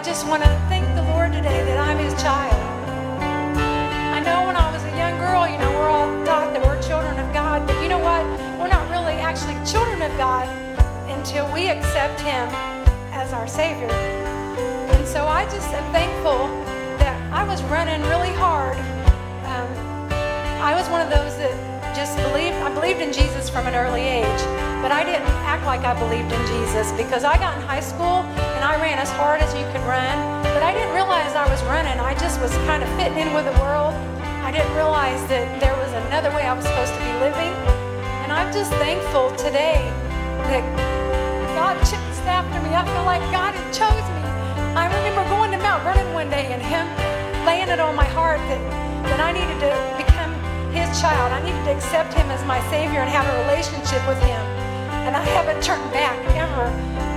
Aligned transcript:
I 0.00 0.02
just 0.02 0.26
want 0.26 0.42
to 0.42 0.48
thank 0.72 0.88
the 0.96 1.02
Lord 1.12 1.30
today 1.30 1.62
that 1.62 1.76
I'm 1.76 1.98
his 1.98 2.14
child. 2.22 2.56
I 4.16 4.18
know 4.24 4.46
when 4.46 4.56
I 4.56 4.72
was 4.72 4.82
a 4.84 4.96
young 4.96 5.12
girl, 5.20 5.44
you 5.44 5.58
know, 5.58 5.68
we're 5.76 5.92
all 5.92 6.08
taught 6.24 6.54
that 6.56 6.64
we're 6.64 6.80
children 6.80 7.20
of 7.20 7.30
God, 7.34 7.66
but 7.66 7.76
you 7.82 7.88
know 7.90 7.98
what? 7.98 8.24
We're 8.56 8.72
not 8.72 8.88
really 8.88 9.20
actually 9.20 9.60
children 9.68 10.00
of 10.00 10.08
God 10.16 10.48
until 11.12 11.52
we 11.52 11.68
accept 11.68 12.18
him 12.22 12.48
as 13.12 13.34
our 13.34 13.46
Savior. 13.46 13.92
And 13.92 15.06
so 15.06 15.28
I 15.28 15.44
just 15.52 15.68
am 15.68 15.84
thankful 15.92 16.48
that 16.96 17.20
I 17.30 17.44
was 17.44 17.62
running 17.64 18.00
really 18.08 18.32
hard. 18.40 18.78
Um, 19.52 19.68
I 20.64 20.72
was 20.74 20.88
one 20.88 21.02
of 21.04 21.10
those 21.12 21.36
that 21.44 21.52
just 21.94 22.16
believed, 22.16 22.56
I 22.56 22.72
believed 22.72 23.02
in 23.02 23.12
Jesus 23.12 23.50
from 23.50 23.66
an 23.66 23.74
early 23.74 24.00
age, 24.00 24.42
but 24.80 24.92
I 24.92 25.04
didn't 25.04 25.28
act 25.44 25.66
like 25.66 25.84
I 25.84 25.92
believed 25.92 26.32
in 26.32 26.40
Jesus 26.48 26.90
because 26.92 27.22
I 27.22 27.36
got 27.36 27.60
in 27.60 27.62
high 27.68 27.84
school 27.84 28.24
and 28.60 28.68
I 28.68 28.76
ran 28.76 29.00
as 29.00 29.08
hard 29.16 29.40
as 29.40 29.48
you 29.56 29.64
could 29.72 29.80
run, 29.88 30.20
but 30.52 30.60
I 30.60 30.76
didn't 30.76 30.92
realize 30.92 31.32
I 31.32 31.48
was 31.48 31.64
running. 31.64 31.96
I 31.96 32.12
just 32.20 32.36
was 32.44 32.52
kind 32.68 32.84
of 32.84 32.92
fitting 33.00 33.16
in 33.16 33.32
with 33.32 33.48
the 33.48 33.56
world. 33.56 33.96
I 34.44 34.52
didn't 34.52 34.76
realize 34.76 35.16
that 35.32 35.48
there 35.64 35.72
was 35.80 35.88
another 36.04 36.28
way 36.36 36.44
I 36.44 36.52
was 36.52 36.68
supposed 36.68 36.92
to 36.92 37.00
be 37.00 37.08
living. 37.24 37.56
And 38.20 38.28
I'm 38.28 38.52
just 38.52 38.68
thankful 38.76 39.32
today 39.40 39.80
that 40.52 40.60
God 41.56 41.80
chased 41.88 42.28
after 42.28 42.60
me. 42.60 42.76
I 42.76 42.84
feel 42.84 43.08
like 43.08 43.24
God 43.32 43.56
had 43.56 43.68
chose 43.72 44.04
me. 44.12 44.28
I 44.76 44.92
remember 44.92 45.24
going 45.32 45.56
to 45.56 45.60
Mount 45.64 45.80
Vernon 45.80 46.12
one 46.12 46.28
day 46.28 46.52
and 46.52 46.60
Him 46.60 46.84
laying 47.48 47.72
it 47.72 47.80
on 47.80 47.96
my 47.96 48.04
heart 48.12 48.44
that, 48.52 48.60
that 49.08 49.24
I 49.24 49.32
needed 49.32 49.56
to 49.64 49.72
become 49.96 50.36
His 50.68 50.84
child. 51.00 51.32
I 51.32 51.40
needed 51.40 51.64
to 51.64 51.72
accept 51.72 52.12
Him 52.12 52.28
as 52.28 52.44
my 52.44 52.60
Savior 52.68 53.00
and 53.00 53.08
have 53.08 53.24
a 53.24 53.34
relationship 53.40 54.04
with 54.04 54.20
Him. 54.20 54.49
And 55.06 55.16
I 55.16 55.22
haven't 55.22 55.62
turned 55.62 55.90
back 55.92 56.18
ever. 56.36 56.66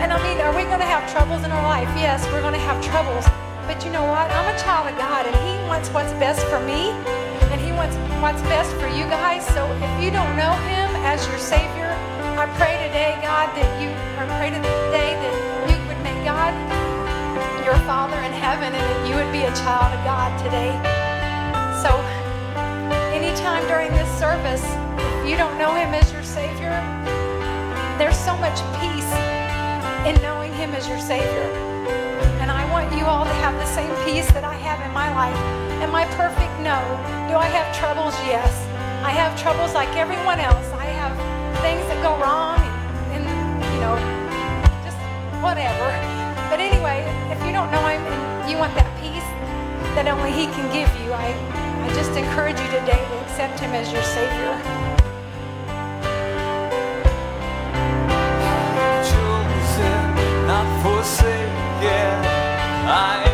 And 0.02 0.12
I 0.12 0.17
mean, 0.24 0.39
are 0.41 0.56
we 0.56 0.63
going 0.63 0.80
to 0.80 0.89
have 0.89 1.04
troubles 1.12 1.43
in 1.43 1.52
our 1.52 1.63
life? 1.63 1.88
Yes, 1.96 2.26
we're 2.32 2.41
going 2.41 2.56
to 2.56 2.65
have 2.67 2.84
troubles. 2.84 3.26
But 3.67 3.84
you 3.86 3.91
know 3.91 4.04
what? 4.04 4.28
I'm 4.32 4.48
a 4.50 4.58
child 4.60 4.91
of 4.91 4.98
God 4.98 5.26
and 5.26 5.36
He 5.39 5.56
wants 5.67 5.89
what's 5.89 6.12
best 6.19 6.43
for 6.48 6.60
me 6.60 6.91
and 7.52 7.60
He 7.62 7.72
wants 7.72 7.96
what's 8.19 8.41
best 8.52 8.72
for 8.82 8.88
you 8.88 9.08
guys. 9.08 9.46
So 9.56 9.63
if 9.80 9.91
you 10.04 10.12
don't 10.12 10.36
know 10.36 10.52
Him 10.67 10.89
as 11.08 11.26
your 11.28 11.38
Savior, 11.38 11.91
I 12.36 12.50
pray 12.60 12.76
today, 12.88 13.15
God, 13.22 13.54
that 13.56 13.69
you, 13.80 13.88
I 14.19 14.26
pray 14.36 14.50
today 14.50 15.15
that 15.15 15.36
you 15.69 15.78
would 15.88 16.02
make 16.04 16.19
God 16.26 16.52
your 17.63 17.80
Father 17.88 18.19
in 18.26 18.34
heaven 18.34 18.76
and 18.76 18.84
that 18.84 19.02
you 19.08 19.15
would 19.15 19.32
be 19.32 19.48
a 19.48 19.54
child 19.63 19.96
of 19.96 20.02
God 20.04 20.32
today. 20.43 20.76
So 21.80 21.96
anytime 23.15 23.63
during 23.67 23.91
this 23.91 24.10
service, 24.19 24.63
if 25.24 25.30
you 25.30 25.38
don't 25.38 25.58
know 25.58 25.74
Him 25.76 25.93
as 25.93 26.12
your 26.12 26.24
Savior, 26.24 26.76
there's 28.04 28.20
so 28.20 28.36
much 28.44 28.60
peace 28.84 29.12
in 30.04 30.12
knowing 30.22 30.52
Him 30.52 30.76
as 30.76 30.89
your 30.89 31.00
Savior. 31.00 31.48
And 32.44 32.52
I 32.52 32.68
want 32.70 32.92
you 32.92 33.06
all 33.06 33.24
to 33.24 33.36
have 33.39 33.56
the 33.56 33.66
same 33.72 33.96
peace 34.04 34.28
that 34.36 34.44
I 34.44 34.56
have 34.60 34.84
in 34.84 34.92
my 34.92 35.08
life. 35.16 35.39
Am 35.80 35.96
I 35.96 36.04
perfect? 36.20 36.52
No. 36.60 36.84
Do 37.32 37.39
I 37.39 37.48
have 37.48 37.63
troubles? 37.72 38.12
Yes. 38.28 38.52
I 39.08 39.12
have 39.16 39.32
troubles 39.39 39.74
like 39.74 39.88
everyone 39.96 40.44
else. 40.44 40.68
I 40.76 40.84
have 41.00 41.16
things 41.63 41.80
that 41.88 42.04
go 42.04 42.12
wrong 42.20 42.60
and, 43.16 43.24
and 43.24 43.72
you 43.72 43.80
know, 43.80 43.96
just 44.84 45.00
whatever. 45.39 45.88
But 46.52 46.60
anyway, 46.60 47.08
if 47.32 47.39
you 47.48 47.56
don't 47.56 47.72
know 47.72 47.88
Him 47.88 48.04
and 48.04 48.52
you 48.52 48.60
want 48.60 48.76
that 48.76 48.92
peace 49.00 49.30
that 49.96 50.12
only 50.12 50.36
He 50.36 50.52
can 50.52 50.68
give 50.76 50.92
you, 51.00 51.16
I, 51.16 51.32
I 51.32 51.88
just 51.96 52.12
encourage 52.20 52.60
you 52.60 52.68
today 52.68 53.00
to 53.00 53.16
accept 53.24 53.63
Him 53.63 53.72
as 53.72 53.88
your 53.96 54.04
Savior. 54.04 55.03
Forsaken. 61.84 62.26
I 62.88 63.33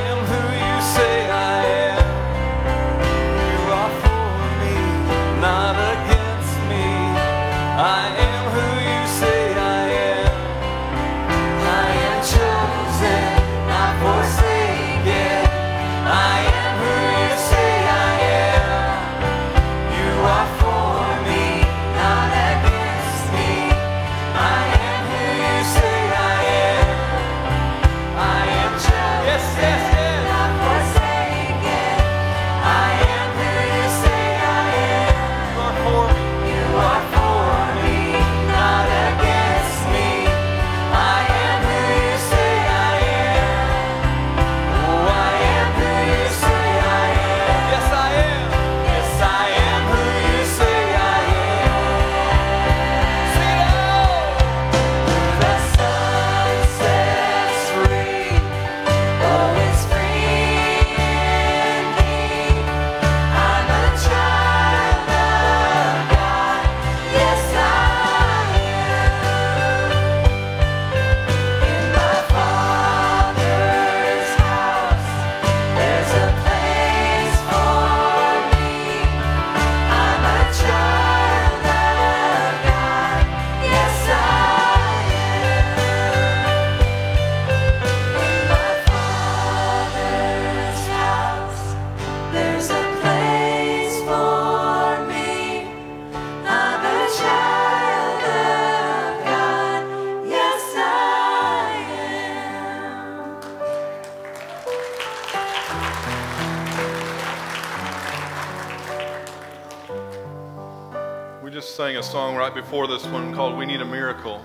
a 112.00 112.04
song 112.04 112.34
right 112.38 112.56
before 112.56 112.88
this 112.88 113.06
one 113.08 113.36
called 113.36 113.58
We 113.58 113.66
Need 113.66 113.82
a 113.82 113.86
Miracle. 113.86 114.42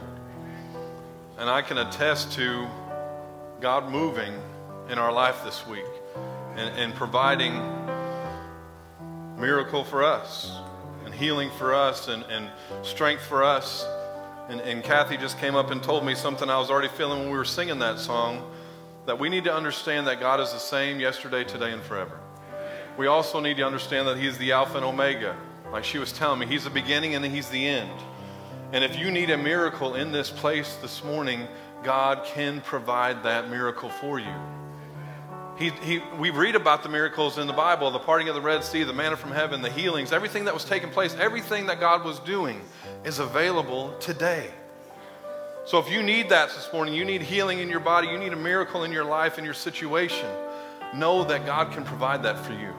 And 1.38 1.48
I 1.48 1.62
can 1.62 1.78
attest 1.78 2.32
to 2.32 2.66
God 3.60 3.92
moving 3.92 4.34
in 4.90 4.98
our 4.98 5.12
life 5.12 5.44
this 5.44 5.64
week 5.64 5.84
and, 6.56 6.76
and 6.76 6.92
providing 6.96 7.52
miracle 9.38 9.84
for 9.84 10.02
us 10.02 10.50
and 11.04 11.14
healing 11.14 11.48
for 11.56 11.72
us 11.72 12.08
and, 12.08 12.24
and 12.24 12.50
strength 12.82 13.22
for 13.22 13.44
us. 13.44 13.86
And, 14.48 14.60
and 14.60 14.82
Kathy 14.82 15.16
just 15.16 15.38
came 15.38 15.54
up 15.54 15.70
and 15.70 15.80
told 15.80 16.04
me 16.04 16.16
something 16.16 16.50
I 16.50 16.58
was 16.58 16.72
already 16.72 16.88
feeling 16.88 17.20
when 17.20 17.30
we 17.30 17.36
were 17.36 17.44
singing 17.44 17.78
that 17.78 18.00
song 18.00 18.50
that 19.06 19.16
we 19.16 19.28
need 19.28 19.44
to 19.44 19.54
understand 19.54 20.08
that 20.08 20.18
God 20.18 20.40
is 20.40 20.52
the 20.52 20.58
same 20.58 20.98
yesterday, 20.98 21.44
today, 21.44 21.70
and 21.70 21.82
forever. 21.82 22.18
We 22.98 23.06
also 23.06 23.38
need 23.38 23.58
to 23.58 23.62
understand 23.64 24.08
that 24.08 24.18
He 24.18 24.26
is 24.26 24.38
the 24.38 24.50
Alpha 24.50 24.78
and 24.78 24.84
Omega. 24.84 25.36
Like 25.74 25.82
she 25.82 25.98
was 25.98 26.12
telling 26.12 26.38
me, 26.38 26.46
He's 26.46 26.62
the 26.62 26.70
beginning 26.70 27.16
and 27.16 27.24
He's 27.24 27.48
the 27.48 27.66
end. 27.66 27.90
And 28.72 28.84
if 28.84 28.96
you 28.96 29.10
need 29.10 29.30
a 29.30 29.36
miracle 29.36 29.96
in 29.96 30.12
this 30.12 30.30
place 30.30 30.76
this 30.76 31.02
morning, 31.02 31.48
God 31.82 32.24
can 32.24 32.60
provide 32.60 33.24
that 33.24 33.50
miracle 33.50 33.88
for 33.88 34.20
you. 34.20 34.32
He, 35.58 35.70
he, 35.82 36.00
we 36.16 36.30
read 36.30 36.54
about 36.54 36.84
the 36.84 36.88
miracles 36.88 37.38
in 37.38 37.48
the 37.48 37.52
Bible 37.52 37.90
the 37.90 37.98
parting 37.98 38.28
of 38.28 38.36
the 38.36 38.40
Red 38.40 38.62
Sea, 38.62 38.84
the 38.84 38.92
manna 38.92 39.16
from 39.16 39.32
heaven, 39.32 39.62
the 39.62 39.70
healings, 39.70 40.12
everything 40.12 40.44
that 40.44 40.54
was 40.54 40.64
taking 40.64 40.90
place, 40.90 41.16
everything 41.18 41.66
that 41.66 41.80
God 41.80 42.04
was 42.04 42.20
doing 42.20 42.60
is 43.04 43.18
available 43.18 43.96
today. 43.98 44.50
So 45.66 45.80
if 45.80 45.90
you 45.90 46.04
need 46.04 46.28
that 46.28 46.50
this 46.50 46.68
morning, 46.72 46.94
you 46.94 47.04
need 47.04 47.20
healing 47.20 47.58
in 47.58 47.68
your 47.68 47.80
body, 47.80 48.06
you 48.06 48.18
need 48.18 48.32
a 48.32 48.36
miracle 48.36 48.84
in 48.84 48.92
your 48.92 49.04
life, 49.04 49.40
in 49.40 49.44
your 49.44 49.54
situation, 49.54 50.28
know 50.94 51.24
that 51.24 51.44
God 51.46 51.72
can 51.72 51.82
provide 51.82 52.22
that 52.22 52.38
for 52.38 52.52
you. 52.52 52.72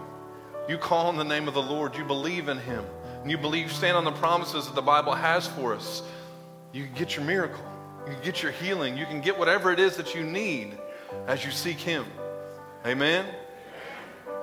You 0.67 0.77
call 0.77 1.07
on 1.07 1.17
the 1.17 1.23
name 1.23 1.47
of 1.47 1.53
the 1.53 1.61
Lord, 1.61 1.95
you 1.95 2.03
believe 2.03 2.49
in 2.49 2.57
Him, 2.57 2.83
and 3.21 3.29
you 3.29 3.37
believe, 3.37 3.71
stand 3.71 3.97
on 3.97 4.03
the 4.03 4.11
promises 4.11 4.65
that 4.65 4.75
the 4.75 4.81
Bible 4.81 5.13
has 5.13 5.47
for 5.47 5.73
us. 5.73 6.03
You 6.73 6.85
can 6.85 6.93
get 6.93 7.15
your 7.15 7.25
miracle, 7.25 7.63
you 8.05 8.13
can 8.13 8.23
get 8.23 8.43
your 8.43 8.51
healing, 8.51 8.97
you 8.97 9.05
can 9.05 9.21
get 9.21 9.37
whatever 9.37 9.71
it 9.71 9.79
is 9.79 9.95
that 9.97 10.15
you 10.15 10.23
need 10.23 10.77
as 11.27 11.45
you 11.45 11.51
seek 11.51 11.77
Him. 11.77 12.05
Amen. 12.85 13.25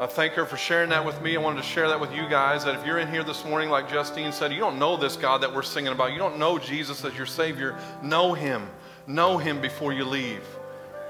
I 0.01 0.07
thank 0.07 0.33
her 0.33 0.47
for 0.47 0.57
sharing 0.57 0.91
that 0.91 1.05
with 1.05 1.21
me. 1.23 1.37
I 1.37 1.41
wanted 1.41 1.63
to 1.63 1.69
share 1.69 1.87
that 1.89 2.01
with 2.01 2.13
you 2.15 2.29
guys 2.29 2.65
that 2.65 2.75
if 2.75 2.87
you're 2.87 2.99
in 2.99 3.09
here 3.09 3.23
this 3.23 3.45
morning, 3.45 3.69
like 3.69 3.91
Justine 3.91 4.33
said, 4.33 4.53
you 4.53 4.59
don't 4.59 4.79
know 4.79 4.97
this 4.97 5.17
God 5.17 5.43
that 5.43 5.55
we're 5.55 5.63
singing 5.63 5.93
about, 5.93 6.13
you 6.13 6.19
don't 6.19 6.39
know 6.39 6.59
Jesus 6.59 7.05
as 7.05 7.15
your 7.17 7.27
Savior, 7.27 7.79
know 8.03 8.33
Him. 8.33 8.67
Know 9.07 9.37
him 9.37 9.61
before 9.61 9.93
you 9.93 10.05
leave. 10.05 10.45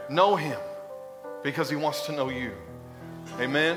Know 0.08 0.34
him 0.34 0.58
because 1.42 1.68
he 1.68 1.76
wants 1.76 2.06
to 2.06 2.12
know 2.12 2.30
you. 2.30 2.52
Amen. 3.38 3.76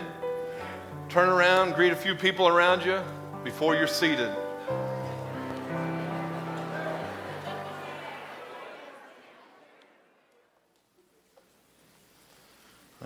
Turn 1.09 1.29
around, 1.29 1.75
greet 1.75 1.93
a 1.93 1.95
few 1.95 2.15
people 2.15 2.47
around 2.47 2.83
you 2.83 3.01
before 3.43 3.75
you're 3.75 3.87
seated. 3.87 4.29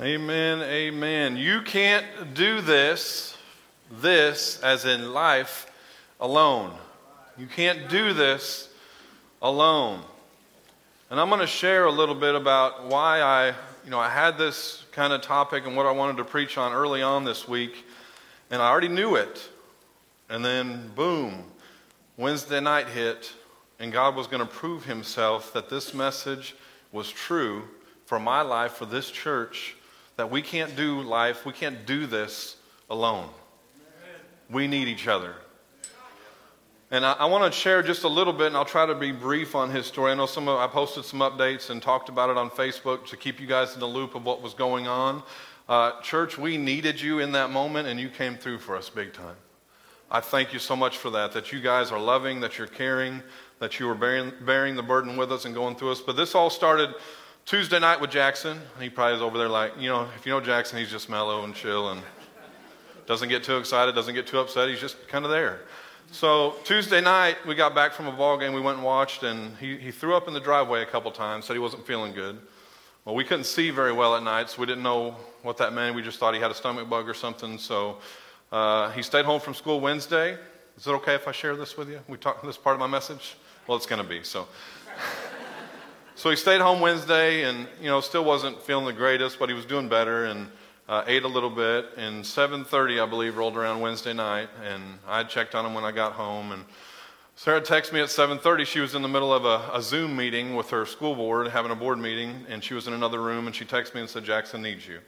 Amen, 0.02 0.62
amen. 0.62 1.36
You 1.36 1.62
can't 1.62 2.34
do 2.34 2.62
this, 2.62 3.36
this 3.92 4.60
as 4.64 4.86
in 4.86 5.14
life, 5.14 5.70
alone. 6.22 6.74
You 7.38 7.48
can't 7.48 7.90
do 7.90 8.14
this 8.14 8.70
alone. 9.42 10.02
And 11.10 11.20
I'm 11.20 11.28
going 11.28 11.42
to 11.42 11.48
share 11.48 11.86
a 11.86 11.92
little 11.92 12.16
bit 12.16 12.34
about 12.34 12.86
why 12.86 13.22
I, 13.22 13.48
you 13.84 13.90
know, 13.92 14.00
I 14.00 14.10
had 14.10 14.38
this 14.38 14.86
kind 14.94 15.12
of 15.12 15.22
topic 15.22 15.66
and 15.66 15.76
what 15.76 15.86
I 15.86 15.92
wanted 15.92 16.18
to 16.18 16.24
preach 16.24 16.58
on 16.58 16.72
early 16.72 17.02
on 17.02 17.26
this 17.26 17.48
week, 17.48 17.86
and 18.50 18.62
I 18.62 18.70
already 18.70 18.88
knew 18.88 19.16
it. 19.16 19.50
And 20.30 20.44
then, 20.44 20.92
boom, 20.96 21.44
Wednesday 22.18 22.60
night 22.60 22.88
hit, 22.88 23.34
and 23.80 23.92
God 23.92 24.16
was 24.16 24.28
going 24.28 24.42
to 24.42 24.52
prove 24.52 24.86
Himself 24.86 25.54
that 25.54 25.70
this 25.70 25.94
message 25.94 26.56
was 26.92 27.10
true 27.10 27.64
for 28.06 28.20
my 28.20 28.42
life, 28.42 28.74
for 28.74 28.86
this 28.86 29.12
church, 29.12 29.76
that 30.18 30.30
we 30.30 30.42
can't 30.42 30.76
do 30.76 31.02
life, 31.02 31.46
we 31.46 31.54
can't 31.54 31.86
do 31.86 32.06
this 32.06 32.58
alone. 32.90 33.30
We 34.50 34.68
need 34.68 34.88
each 34.88 35.08
other. 35.08 35.36
And 36.92 37.06
I, 37.06 37.14
I 37.14 37.26
want 37.26 37.52
to 37.52 37.58
share 37.58 37.84
just 37.84 38.04
a 38.04 38.08
little 38.08 38.34
bit, 38.34 38.48
and 38.48 38.58
I'll 38.58 38.66
try 38.66 38.86
to 38.86 38.96
be 38.96 39.12
brief 39.12 39.54
on 39.54 39.70
his 39.70 39.86
story. 39.86 40.12
I 40.12 40.16
know 40.16 40.26
some 40.26 40.48
of, 40.48 40.58
I 40.58 40.66
posted 40.66 41.06
some 41.06 41.20
updates 41.20 41.70
and 41.70 41.82
talked 41.82 42.10
about 42.10 42.32
it 42.32 42.38
on 42.38 42.50
Facebook 42.50 43.06
to 43.08 43.18
keep 43.18 43.40
you 43.40 43.46
guys 43.46 43.76
in 43.76 43.80
the 43.80 43.88
loop 43.88 44.16
of 44.16 44.26
what 44.26 44.42
was 44.42 44.56
going 44.56 44.88
on. 44.88 45.22
Uh, 45.70 46.02
church, 46.02 46.36
we 46.36 46.58
needed 46.58 47.00
you 47.00 47.20
in 47.20 47.32
that 47.34 47.52
moment, 47.52 47.88
and 47.88 48.00
you 48.00 48.10
came 48.10 48.36
through 48.36 48.58
for 48.58 48.76
us 48.76 48.90
big 48.90 49.14
time. 49.14 49.36
I 50.10 50.20
thank 50.20 50.52
you 50.52 50.58
so 50.58 50.76
much 50.76 50.98
for 50.98 51.12
that, 51.12 51.32
that 51.34 51.52
you 51.52 51.62
guys 51.62 51.92
are 51.92 52.00
loving, 52.00 52.40
that 52.40 52.58
you're 52.58 52.66
caring, 52.66 53.22
that 53.60 53.80
you 53.80 53.86
were 53.86 53.94
bearing, 53.94 54.34
bearing 54.42 54.76
the 54.76 54.82
burden 54.82 55.16
with 55.16 55.32
us 55.32 55.46
and 55.46 55.54
going 55.54 55.76
through 55.76 55.92
us. 55.92 56.02
But 56.02 56.16
this 56.16 56.34
all 56.34 56.50
started 56.50 56.96
Tuesday 57.46 57.80
night 57.80 58.02
with 58.02 58.10
Jackson. 58.10 58.60
He 58.82 58.90
probably 58.90 59.18
is 59.18 59.22
over 59.22 59.38
there 59.38 59.48
like, 59.48 59.74
you 59.78 59.90
know, 59.90 60.08
if 60.18 60.26
you 60.26 60.32
know 60.32 60.42
Jackson, 60.42 60.80
he's 60.80 60.90
just 60.90 61.08
mellow 61.08 61.44
and 61.44 61.54
chill 61.54 61.90
and 61.90 62.02
doesn't 63.06 63.30
get 63.30 63.44
too 63.44 63.58
excited, 63.58 63.94
doesn't 63.94 64.16
get 64.16 64.26
too 64.26 64.40
upset. 64.40 64.70
He's 64.70 64.82
just 64.82 65.08
kind 65.08 65.24
of 65.24 65.30
there. 65.30 65.62
So 66.10 66.56
Tuesday 66.64 67.00
night, 67.00 67.38
we 67.46 67.54
got 67.54 67.76
back 67.76 67.94
from 67.94 68.08
a 68.08 68.12
ball 68.12 68.40
game. 68.40 68.54
We 68.54 68.62
went 68.62 68.78
and 68.78 68.86
watched, 68.86 69.22
and 69.22 69.56
he, 69.58 69.78
he 69.78 69.92
threw 69.92 70.16
up 70.16 70.28
in 70.28 70.34
the 70.34 70.40
driveway 70.40 70.82
a 70.82 70.88
couple 70.88 71.12
times, 71.12 71.46
said 71.46 71.54
he 71.54 71.60
wasn't 71.60 71.86
feeling 71.86 72.14
good. 72.14 72.40
Well, 73.06 73.14
we 73.14 73.24
couldn't 73.24 73.46
see 73.46 73.70
very 73.70 73.94
well 73.94 74.16
at 74.16 74.24
night, 74.24 74.50
so 74.50 74.62
we 74.62 74.66
didn't 74.66 74.84
know 74.84 75.16
what 75.44 75.58
that 75.58 75.74
meant. 75.74 75.96
We 75.96 76.02
just 76.02 76.20
thought 76.20 76.34
he 76.34 76.40
had 76.40 76.52
a 76.52 76.56
stomach 76.56 76.90
bug 76.90 77.08
or 77.08 77.14
something. 77.14 77.58
So 77.58 77.98
uh, 78.52 78.92
he 78.92 79.02
stayed 79.02 79.26
home 79.26 79.40
from 79.40 79.54
school 79.54 79.80
Wednesday. 79.80 80.38
Is 80.78 80.88
it 80.88 80.92
okay 80.92 81.16
if 81.16 81.28
I 81.28 81.32
share 81.32 81.56
this 81.56 81.78
with 81.78 81.90
you? 81.90 82.00
We 82.08 82.18
talk 82.18 82.42
this 82.42 82.58
part 82.58 82.76
of 82.76 82.80
my 82.80 82.88
message. 82.88 83.36
Well, 83.68 83.78
it's 83.78 83.86
going 83.86 84.02
to 84.02 84.08
be 84.08 84.24
so. 84.24 84.48
So 86.20 86.30
he 86.30 86.36
stayed 86.36 86.60
home 86.60 86.82
Wednesday 86.82 87.44
and, 87.44 87.66
you 87.80 87.88
know, 87.88 88.02
still 88.02 88.26
wasn't 88.26 88.62
feeling 88.62 88.86
the 88.86 88.92
greatest, 88.92 89.40
but 89.40 89.48
he 89.48 89.56
was 89.56 89.64
doing 89.64 89.88
better 89.88 90.26
and 90.26 90.50
uh, 90.90 91.06
ate 91.08 91.24
a 91.24 91.30
little 91.30 91.50
bit. 91.50 91.92
And 91.96 92.26
7.30, 92.26 93.02
I 93.02 93.06
believe, 93.06 93.38
rolled 93.38 93.56
around 93.56 93.80
Wednesday 93.80 94.12
night, 94.12 94.50
and 94.62 94.84
I 95.08 95.24
checked 95.24 95.56
on 95.56 95.66
him 95.66 95.74
when 95.74 95.86
I 95.86 95.94
got 95.94 96.12
home. 96.12 96.52
And 96.52 96.66
Sarah 97.38 97.62
texted 97.62 97.94
me 97.94 98.02
at 98.02 98.10
7.30. 98.10 98.66
She 98.66 98.82
was 98.82 98.96
in 98.96 99.02
the 99.02 99.08
middle 99.08 99.34
of 99.34 99.46
a, 99.46 99.72
a 99.74 99.82
Zoom 99.82 100.18
meeting 100.18 100.58
with 100.58 100.72
her 100.72 100.86
school 100.86 101.16
board, 101.16 101.48
having 101.48 101.72
a 101.72 101.76
board 101.76 102.00
meeting, 102.00 102.46
and 102.50 102.62
she 102.62 102.74
was 102.74 102.86
in 102.86 102.92
another 102.92 103.22
room, 103.22 103.48
and 103.48 103.56
she 103.56 103.64
texted 103.64 103.96
me 103.96 104.02
and 104.02 104.10
said, 104.10 104.26
Jackson 104.26 104.62
needs 104.62 104.86
you. 104.86 105.00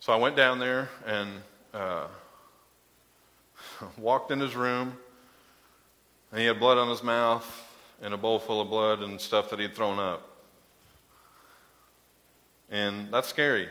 So 0.00 0.12
I 0.12 0.16
went 0.16 0.36
down 0.36 0.58
there 0.58 0.88
and 1.06 1.30
uh, 1.72 2.06
walked 3.98 4.30
in 4.30 4.40
his 4.40 4.54
room, 4.54 4.96
and 6.30 6.40
he 6.40 6.46
had 6.46 6.58
blood 6.58 6.78
on 6.78 6.88
his 6.88 7.02
mouth 7.02 7.46
and 8.02 8.12
a 8.12 8.16
bowl 8.16 8.38
full 8.38 8.60
of 8.60 8.68
blood 8.68 9.00
and 9.00 9.20
stuff 9.20 9.50
that 9.50 9.58
he'd 9.58 9.74
thrown 9.74 9.98
up. 9.98 10.28
And 12.70 13.12
that's 13.12 13.28
scary 13.28 13.68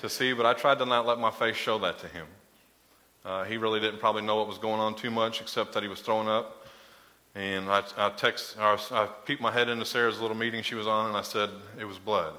to 0.00 0.08
see, 0.08 0.32
but 0.32 0.46
I 0.46 0.52
tried 0.54 0.78
to 0.78 0.86
not 0.86 1.06
let 1.06 1.18
my 1.18 1.30
face 1.30 1.56
show 1.56 1.78
that 1.78 1.98
to 2.00 2.08
him. 2.08 2.26
Uh, 3.24 3.44
he 3.44 3.56
really 3.56 3.80
didn't 3.80 4.00
probably 4.00 4.22
know 4.22 4.36
what 4.36 4.48
was 4.48 4.58
going 4.58 4.80
on 4.80 4.94
too 4.94 5.10
much, 5.10 5.40
except 5.40 5.72
that 5.72 5.82
he 5.82 5.88
was 5.88 6.00
throwing 6.00 6.28
up. 6.28 6.66
And 7.34 7.68
I, 7.68 7.82
I 7.96 8.10
text, 8.10 8.56
I, 8.58 8.78
I 8.90 9.06
peeked 9.24 9.42
my 9.42 9.52
head 9.52 9.68
into 9.68 9.84
Sarah's 9.84 10.20
little 10.20 10.36
meeting 10.36 10.62
she 10.62 10.74
was 10.74 10.86
on, 10.86 11.08
and 11.08 11.16
I 11.16 11.22
said 11.22 11.50
it 11.78 11.84
was 11.84 11.98
blood. 11.98 12.34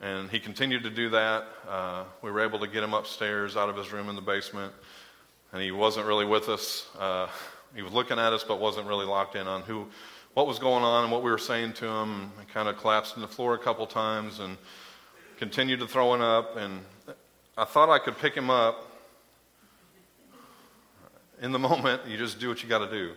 And 0.00 0.30
he 0.30 0.38
continued 0.38 0.84
to 0.84 0.90
do 0.90 1.10
that. 1.10 1.44
Uh, 1.68 2.04
we 2.22 2.30
were 2.30 2.40
able 2.40 2.60
to 2.60 2.68
get 2.68 2.82
him 2.82 2.94
upstairs 2.94 3.56
out 3.56 3.68
of 3.68 3.76
his 3.76 3.92
room 3.92 4.08
in 4.08 4.14
the 4.14 4.22
basement, 4.22 4.72
and 5.52 5.60
he 5.60 5.72
wasn't 5.72 6.06
really 6.06 6.24
with 6.24 6.48
us. 6.48 6.86
Uh, 6.98 7.26
he 7.74 7.82
was 7.82 7.92
looking 7.92 8.18
at 8.18 8.32
us, 8.32 8.44
but 8.44 8.60
wasn't 8.60 8.86
really 8.86 9.06
locked 9.06 9.34
in 9.34 9.46
on 9.46 9.62
who 9.62 9.88
what 10.34 10.46
was 10.46 10.60
going 10.60 10.84
on 10.84 11.02
and 11.02 11.12
what 11.12 11.24
we 11.24 11.32
were 11.32 11.36
saying 11.36 11.72
to 11.72 11.84
him. 11.84 12.30
He 12.38 12.46
kind 12.52 12.68
of 12.68 12.76
collapsed 12.76 13.16
on 13.16 13.22
the 13.22 13.26
floor 13.26 13.54
a 13.54 13.58
couple 13.58 13.84
times 13.88 14.38
and 14.38 14.56
continued 15.36 15.80
to 15.80 15.86
throwing 15.88 16.22
up. 16.22 16.56
And 16.56 16.80
I 17.56 17.64
thought 17.64 17.90
I 17.90 17.98
could 17.98 18.16
pick 18.18 18.34
him 18.34 18.48
up. 18.48 18.84
In 21.42 21.50
the 21.50 21.58
moment, 21.70 22.02
you 22.06 22.16
just 22.16 22.38
do 22.38 22.48
what 22.48 22.62
you 22.62 22.68
got 22.68 22.88
to 22.88 22.90
do. 22.90 23.14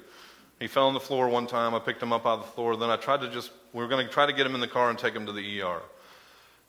He 0.59 0.67
fell 0.67 0.87
on 0.87 0.95
the 0.95 0.99
floor 0.99 1.29
one 1.29 1.45
time. 1.45 1.75
I 1.75 1.79
picked 1.79 2.01
him 2.01 2.11
up 2.11 2.25
out 2.25 2.39
of 2.39 2.45
the 2.45 2.51
floor. 2.53 2.75
Then 2.75 2.89
I 2.89 2.95
tried 2.95 3.21
to 3.21 3.29
just, 3.29 3.51
we 3.71 3.83
were 3.83 3.87
going 3.87 4.05
to 4.05 4.11
try 4.11 4.25
to 4.25 4.33
get 4.33 4.47
him 4.47 4.55
in 4.55 4.61
the 4.61 4.67
car 4.67 4.89
and 4.89 4.97
take 4.97 5.13
him 5.15 5.27
to 5.27 5.31
the 5.31 5.61
ER. 5.61 5.81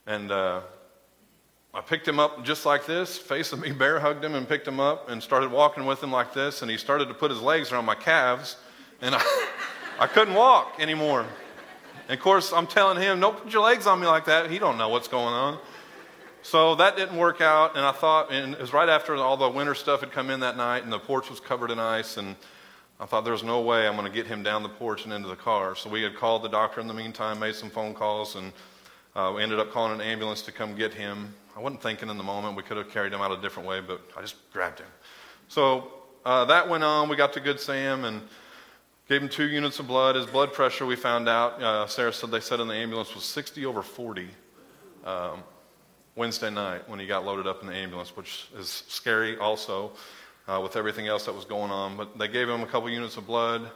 And 0.07 0.31
uh, 0.31 0.61
I 1.73 1.81
picked 1.81 2.07
him 2.07 2.19
up 2.19 2.45
just 2.45 2.67
like 2.67 2.87
this, 2.87 3.19
facing 3.19 3.61
me, 3.61 3.73
bear 3.73 4.01
hugged 4.01 4.25
him 4.25 4.35
and 4.35 4.49
picked 4.49 4.67
him 4.67 4.81
up 4.81 5.09
and 5.09 5.23
started 5.23 5.51
walking 5.51 5.87
with 5.87 6.03
him 6.03 6.13
like 6.13 6.35
this. 6.35 6.63
And 6.63 6.71
he 6.71 6.77
started 6.77 7.09
to 7.09 7.15
put 7.15 7.31
his 7.31 7.41
legs 7.41 7.73
around 7.73 7.85
my 7.85 7.95
calves. 7.95 8.57
And 9.01 9.15
I. 9.15 9.49
I 9.99 10.07
couldn't 10.07 10.35
walk 10.35 10.77
anymore. 10.81 11.27
And 12.09 12.19
of 12.19 12.21
course, 12.21 12.53
I'm 12.53 12.67
telling 12.67 13.01
him, 13.01 13.21
don't 13.21 13.37
put 13.41 13.53
your 13.53 13.63
legs 13.63 13.87
on 13.87 14.01
me 14.01 14.07
like 14.07 14.25
that. 14.25 14.51
He 14.51 14.59
don't 14.59 14.77
know 14.77 14.89
what's 14.89 15.07
going 15.07 15.33
on. 15.33 15.59
So 16.43 16.75
that 16.75 16.97
didn't 16.97 17.17
work 17.17 17.41
out, 17.41 17.77
and 17.77 17.87
I 17.87 17.93
thought, 17.93 18.33
and 18.33 18.55
it 18.55 18.61
was 18.61 18.73
right 18.73 18.89
after 18.89 19.15
all 19.15 19.37
the 19.37 19.49
winter 19.49 19.77
stuff 19.77 20.01
had 20.01 20.11
come 20.11 20.29
in 20.29 20.41
that 20.41 20.57
night, 20.57 20.83
and 20.83 20.93
the 20.93 20.99
porch 20.99 21.31
was 21.31 21.39
covered 21.39 21.71
in 21.71 21.79
ice, 21.79 22.17
and 22.17 22.35
I 22.99 23.07
thought 23.07 23.25
there's 23.25 23.45
no 23.45 23.61
way 23.61 23.87
I'm 23.87 23.95
going 23.95 24.11
to 24.11 24.13
get 24.13 24.27
him 24.27 24.43
down 24.43 24.65
the 24.65 24.69
porch 24.69 25.05
and 25.05 25.13
into 25.13 25.29
the 25.29 25.37
car. 25.37 25.77
So 25.77 25.89
we 25.89 26.03
had 26.03 26.17
called 26.17 26.43
the 26.43 26.49
doctor 26.49 26.81
in 26.81 26.89
the 26.89 26.95
meantime, 26.95 27.39
made 27.39 27.55
some 27.55 27.71
phone 27.71 27.95
calls, 27.95 28.35
and 28.35 28.53
uh, 29.15 29.33
we 29.35 29.43
ended 29.43 29.59
up 29.59 29.73
calling 29.73 29.93
an 29.93 30.01
ambulance 30.01 30.43
to 30.43 30.53
come 30.53 30.75
get 30.75 30.95
him. 30.95 31.35
I 31.57 31.61
wasn't 31.61 31.83
thinking 31.83 32.09
in 32.09 32.17
the 32.17 32.25
moment 32.25 32.57
we 32.57 32.63
could 32.63 32.77
have 32.77 32.91
carried 32.91 33.13
him 33.13 33.21
out 33.21 33.31
a 33.31 33.41
different 33.41 33.69
way, 33.69 33.81
but 33.81 34.01
I 34.17 34.23
just 34.23 34.37
grabbed 34.53 34.79
him. 34.79 34.89
So 35.49 35.93
uh, 36.25 36.45
that 36.47 36.69
went 36.69 36.85
on. 36.85 37.09
We 37.09 37.17
got 37.17 37.33
to 37.35 37.41
Good 37.41 37.61
Sam, 37.61 38.05
and 38.05 38.23
Gave 39.13 39.21
him 39.21 39.29
two 39.29 39.49
units 39.49 39.79
of 39.79 39.89
blood. 39.89 40.15
His 40.17 40.25
blood 40.25 40.53
pressure, 40.53 40.87
we 40.87 40.97
found 40.97 41.29
out, 41.29 41.61
uh, 41.63 41.87
Sarah 41.87 42.13
said 42.13 42.31
they 42.31 42.41
said 42.41 42.61
in 42.61 42.69
the 42.69 42.75
ambulance 42.75 43.15
was 43.15 43.25
60 43.25 43.67
over 43.67 43.83
40 43.83 44.29
um, 45.05 45.43
Wednesday 46.15 46.51
night 46.51 46.89
when 46.89 47.01
he 47.01 47.07
got 47.07 47.25
loaded 47.25 47.47
up 47.47 47.61
in 47.61 47.67
the 47.67 47.75
ambulance, 47.75 48.17
which 48.17 48.49
is 48.57 48.85
scary 48.89 49.37
also 49.37 49.93
uh, 50.47 50.61
with 50.63 50.77
everything 50.77 51.09
else 51.09 51.27
that 51.27 51.35
was 51.35 51.45
going 51.45 51.71
on. 51.71 51.97
But 51.97 52.17
they 52.17 52.29
gave 52.29 52.49
him 52.49 52.63
a 52.63 52.67
couple 52.67 52.89
units 52.89 53.17
of 53.17 53.27
blood, 53.27 53.71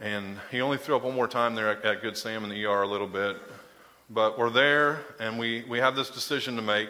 and 0.00 0.36
he 0.50 0.62
only 0.62 0.78
threw 0.78 0.96
up 0.96 1.04
one 1.04 1.14
more 1.14 1.28
time 1.28 1.54
there 1.54 1.68
at, 1.68 1.84
at 1.84 2.02
Good 2.02 2.16
Sam 2.16 2.42
in 2.42 2.50
the 2.50 2.64
ER 2.64 2.82
a 2.82 2.88
little 2.88 3.06
bit. 3.06 3.36
But 4.12 4.36
we're 4.36 4.50
there, 4.50 5.04
and 5.20 5.38
we, 5.38 5.62
we 5.68 5.78
have 5.78 5.94
this 5.94 6.10
decision 6.10 6.56
to 6.56 6.62
make. 6.62 6.88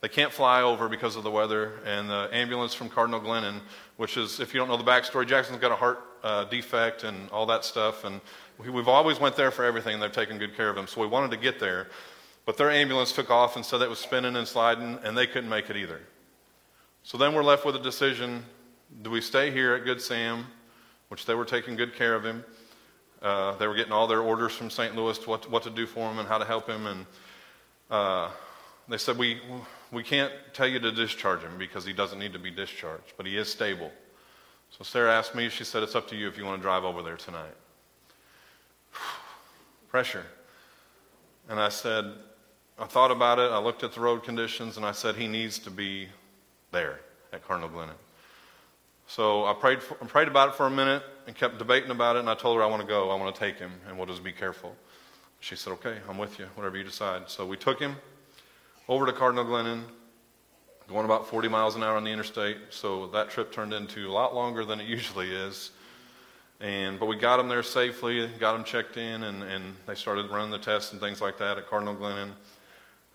They 0.00 0.08
can't 0.08 0.32
fly 0.32 0.62
over 0.62 0.88
because 0.88 1.14
of 1.14 1.22
the 1.22 1.30
weather, 1.30 1.74
and 1.84 2.10
the 2.10 2.28
ambulance 2.32 2.74
from 2.74 2.88
Cardinal 2.88 3.20
Glennon, 3.20 3.60
which 3.98 4.16
is, 4.16 4.40
if 4.40 4.52
you 4.52 4.58
don't 4.58 4.66
know 4.66 4.76
the 4.76 4.82
backstory, 4.82 5.28
Jackson's 5.28 5.60
got 5.60 5.70
a 5.70 5.76
heart 5.76 6.02
uh, 6.24 6.42
defect 6.44 7.04
and 7.04 7.30
all 7.30 7.46
that 7.46 7.64
stuff. 7.64 8.02
And 8.02 8.20
we, 8.58 8.66
have 8.66 8.88
always 8.88 9.20
went 9.20 9.36
there 9.36 9.52
for 9.52 9.64
everything, 9.64 9.94
and 9.94 10.02
they've 10.02 10.10
taken 10.10 10.38
good 10.38 10.56
care 10.56 10.68
of 10.68 10.76
him. 10.76 10.88
So 10.88 11.00
we 11.00 11.06
wanted 11.06 11.30
to 11.30 11.36
get 11.36 11.60
there, 11.60 11.86
but 12.46 12.56
their 12.56 12.72
ambulance 12.72 13.12
took 13.12 13.30
off 13.30 13.54
and 13.54 13.64
said 13.64 13.80
it 13.80 13.88
was 13.88 14.00
spinning 14.00 14.34
and 14.34 14.48
sliding, 14.48 14.98
and 15.04 15.16
they 15.16 15.28
couldn't 15.28 15.48
make 15.48 15.70
it 15.70 15.76
either. 15.76 16.00
So 17.04 17.16
then 17.16 17.32
we're 17.32 17.44
left 17.44 17.64
with 17.64 17.76
a 17.76 17.80
decision: 17.80 18.44
Do 19.02 19.10
we 19.10 19.20
stay 19.20 19.52
here 19.52 19.76
at 19.76 19.84
Good 19.84 20.02
Sam, 20.02 20.46
which 21.10 21.26
they 21.26 21.34
were 21.34 21.44
taking 21.44 21.76
good 21.76 21.94
care 21.94 22.16
of 22.16 22.24
him? 22.24 22.44
Uh, 23.22 23.56
they 23.56 23.66
were 23.66 23.74
getting 23.74 23.92
all 23.92 24.06
their 24.06 24.20
orders 24.20 24.52
from 24.52 24.70
St. 24.70 24.94
Louis 24.94 25.18
to 25.18 25.30
what, 25.30 25.50
what 25.50 25.62
to 25.62 25.70
do 25.70 25.86
for 25.86 26.10
him 26.10 26.18
and 26.18 26.28
how 26.28 26.38
to 26.38 26.44
help 26.44 26.68
him, 26.68 26.86
and 26.86 27.06
uh, 27.90 28.30
they 28.88 28.98
said 28.98 29.16
we 29.16 29.40
we 29.92 30.02
can't 30.02 30.32
tell 30.52 30.66
you 30.66 30.78
to 30.80 30.92
discharge 30.92 31.40
him 31.40 31.56
because 31.58 31.84
he 31.84 31.92
doesn't 31.92 32.18
need 32.18 32.32
to 32.32 32.38
be 32.38 32.50
discharged, 32.50 33.12
but 33.16 33.26
he 33.26 33.36
is 33.36 33.50
stable. 33.50 33.90
So 34.70 34.84
Sarah 34.84 35.12
asked 35.12 35.34
me, 35.34 35.48
she 35.48 35.64
said, 35.64 35.82
It's 35.82 35.94
up 35.94 36.08
to 36.08 36.16
you 36.16 36.28
if 36.28 36.36
you 36.36 36.44
want 36.44 36.60
to 36.60 36.62
drive 36.62 36.84
over 36.84 37.02
there 37.02 37.16
tonight. 37.16 37.54
Pressure. 39.88 40.24
And 41.48 41.60
I 41.60 41.68
said, 41.68 42.12
I 42.78 42.86
thought 42.86 43.10
about 43.10 43.38
it. 43.38 43.50
I 43.52 43.58
looked 43.58 43.84
at 43.84 43.92
the 43.92 44.00
road 44.00 44.24
conditions 44.24 44.76
and 44.76 44.84
I 44.84 44.92
said, 44.92 45.14
He 45.14 45.28
needs 45.28 45.58
to 45.60 45.70
be 45.70 46.08
there 46.72 47.00
at 47.32 47.46
Cardinal 47.46 47.70
Glennon. 47.70 47.94
So 49.06 49.46
I 49.46 49.54
prayed, 49.54 49.82
for, 49.82 49.94
prayed 49.94 50.28
about 50.28 50.48
it 50.48 50.54
for 50.56 50.66
a 50.66 50.70
minute 50.70 51.02
and 51.26 51.34
kept 51.34 51.58
debating 51.58 51.90
about 51.90 52.16
it. 52.16 52.20
And 52.20 52.30
I 52.30 52.34
told 52.34 52.56
her, 52.56 52.62
I 52.62 52.66
want 52.66 52.82
to 52.82 52.88
go. 52.88 53.10
I 53.10 53.14
want 53.16 53.34
to 53.34 53.38
take 53.38 53.58
him 53.58 53.72
and 53.88 53.96
we'll 53.96 54.06
just 54.06 54.24
be 54.24 54.32
careful. 54.32 54.74
She 55.40 55.56
said, 55.56 55.72
Okay, 55.74 55.96
I'm 56.08 56.18
with 56.18 56.38
you, 56.38 56.46
whatever 56.54 56.76
you 56.76 56.84
decide. 56.84 57.28
So 57.28 57.46
we 57.46 57.56
took 57.56 57.80
him 57.80 57.96
over 58.88 59.06
to 59.06 59.12
Cardinal 59.12 59.44
Glennon, 59.44 59.82
going 60.88 61.04
about 61.04 61.28
40 61.28 61.48
miles 61.48 61.76
an 61.76 61.82
hour 61.82 61.96
on 61.96 62.04
the 62.04 62.10
interstate. 62.10 62.56
So 62.70 63.08
that 63.08 63.30
trip 63.30 63.52
turned 63.52 63.72
into 63.72 64.08
a 64.08 64.12
lot 64.12 64.34
longer 64.34 64.64
than 64.64 64.80
it 64.80 64.86
usually 64.88 65.30
is. 65.30 65.72
And, 66.58 66.98
but 66.98 67.06
we 67.06 67.16
got 67.16 67.38
him 67.38 67.48
there 67.48 67.62
safely, 67.62 68.26
got 68.40 68.56
him 68.56 68.64
checked 68.64 68.96
in, 68.96 69.24
and, 69.24 69.42
and 69.42 69.74
they 69.86 69.94
started 69.94 70.30
running 70.30 70.50
the 70.50 70.58
tests 70.58 70.92
and 70.92 71.00
things 71.00 71.20
like 71.20 71.36
that 71.38 71.58
at 71.58 71.68
Cardinal 71.68 71.94
Glennon. 71.94 72.30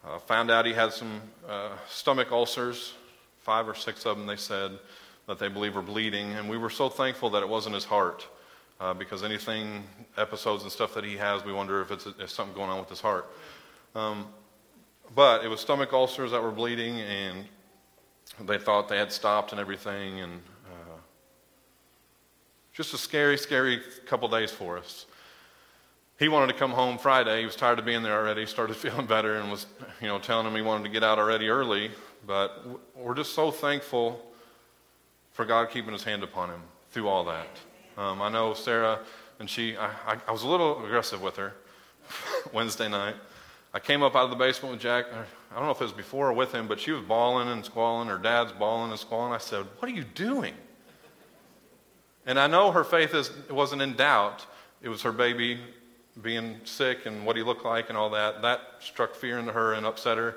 Uh, 0.05 0.19
found 0.19 0.51
out 0.51 0.65
he 0.65 0.73
had 0.73 0.93
some 0.93 1.21
uh, 1.47 1.69
stomach 1.89 2.31
ulcers, 2.31 2.93
five 3.39 3.67
or 3.67 3.73
six 3.73 4.05
of 4.05 4.17
them, 4.17 4.27
they 4.27 4.35
said, 4.35 4.71
that 5.27 5.39
they 5.39 5.47
believe 5.47 5.75
were 5.75 5.81
bleeding. 5.81 6.31
And 6.33 6.49
we 6.49 6.57
were 6.57 6.69
so 6.69 6.89
thankful 6.89 7.29
that 7.31 7.43
it 7.43 7.49
wasn't 7.49 7.75
his 7.75 7.85
heart, 7.85 8.27
uh, 8.79 8.93
because 8.93 9.23
anything, 9.23 9.83
episodes 10.17 10.63
and 10.63 10.71
stuff 10.71 10.93
that 10.95 11.03
he 11.03 11.17
has, 11.17 11.45
we 11.45 11.53
wonder 11.53 11.81
if 11.81 11.91
it's 11.91 12.07
if 12.19 12.29
something 12.29 12.55
going 12.55 12.69
on 12.69 12.79
with 12.79 12.89
his 12.89 13.01
heart. 13.01 13.27
Um, 13.95 14.27
but 15.13 15.43
it 15.43 15.47
was 15.49 15.59
stomach 15.59 15.93
ulcers 15.93 16.31
that 16.31 16.41
were 16.41 16.51
bleeding, 16.51 16.99
and 16.99 17.45
they 18.39 18.57
thought 18.57 18.87
they 18.87 18.97
had 18.97 19.11
stopped 19.11 19.51
and 19.51 19.59
everything. 19.59 20.19
And 20.21 20.41
uh, 20.65 20.97
just 22.73 22.93
a 22.93 22.97
scary, 22.97 23.37
scary 23.37 23.81
couple 24.05 24.27
days 24.29 24.51
for 24.51 24.77
us. 24.77 25.05
He 26.17 26.29
wanted 26.29 26.53
to 26.53 26.59
come 26.59 26.71
home 26.71 26.97
Friday. 26.97 27.39
He 27.39 27.45
was 27.45 27.55
tired 27.55 27.79
of 27.79 27.85
being 27.85 28.03
there 28.03 28.17
already. 28.17 28.45
Started 28.47 28.75
feeling 28.75 29.05
better 29.05 29.35
and 29.35 29.51
was, 29.51 29.65
you 30.01 30.07
know, 30.07 30.19
telling 30.19 30.45
him 30.45 30.55
he 30.55 30.61
wanted 30.61 30.83
to 30.83 30.89
get 30.89 31.03
out 31.03 31.19
already 31.19 31.49
early. 31.49 31.91
But 32.25 32.65
we're 32.95 33.15
just 33.15 33.33
so 33.33 33.51
thankful 33.51 34.30
for 35.31 35.45
God 35.45 35.69
keeping 35.69 35.93
His 35.93 36.03
hand 36.03 36.23
upon 36.23 36.49
him 36.49 36.61
through 36.91 37.07
all 37.07 37.23
that. 37.25 37.47
Um, 37.97 38.21
I 38.21 38.29
know 38.29 38.53
Sarah, 38.53 38.99
and 39.39 39.49
she, 39.49 39.75
I, 39.77 39.87
I, 40.05 40.17
I 40.27 40.31
was 40.31 40.43
a 40.43 40.47
little 40.47 40.83
aggressive 40.85 41.21
with 41.21 41.35
her 41.37 41.53
Wednesday 42.53 42.89
night. 42.89 43.15
I 43.73 43.79
came 43.79 44.03
up 44.03 44.15
out 44.15 44.25
of 44.25 44.29
the 44.29 44.35
basement 44.35 44.73
with 44.73 44.81
Jack. 44.81 45.05
I 45.13 45.55
don't 45.55 45.65
know 45.65 45.71
if 45.71 45.79
it 45.79 45.85
was 45.85 45.93
before 45.93 46.29
or 46.29 46.33
with 46.33 46.51
him, 46.53 46.67
but 46.67 46.79
she 46.79 46.91
was 46.91 47.01
bawling 47.03 47.47
and 47.47 47.63
squalling. 47.63 48.09
Her 48.09 48.17
dad's 48.17 48.51
bawling 48.51 48.91
and 48.91 48.99
squalling. 48.99 49.33
I 49.33 49.37
said, 49.37 49.65
What 49.79 49.89
are 49.89 49.93
you 49.93 50.03
doing? 50.03 50.53
And 52.25 52.37
I 52.37 52.47
know 52.47 52.71
her 52.71 52.83
faith 52.83 53.15
is, 53.15 53.31
wasn't 53.49 53.81
in 53.81 53.95
doubt. 53.95 54.45
It 54.81 54.89
was 54.89 55.01
her 55.03 55.11
baby 55.11 55.59
being 56.21 56.57
sick 56.65 57.05
and 57.05 57.25
what 57.25 57.37
he 57.37 57.43
looked 57.43 57.63
like 57.63 57.89
and 57.89 57.97
all 57.97 58.09
that. 58.09 58.41
That 58.41 58.59
struck 58.79 59.15
fear 59.15 59.39
into 59.39 59.53
her 59.53 59.73
and 59.73 59.85
upset 59.85 60.17
her. 60.17 60.35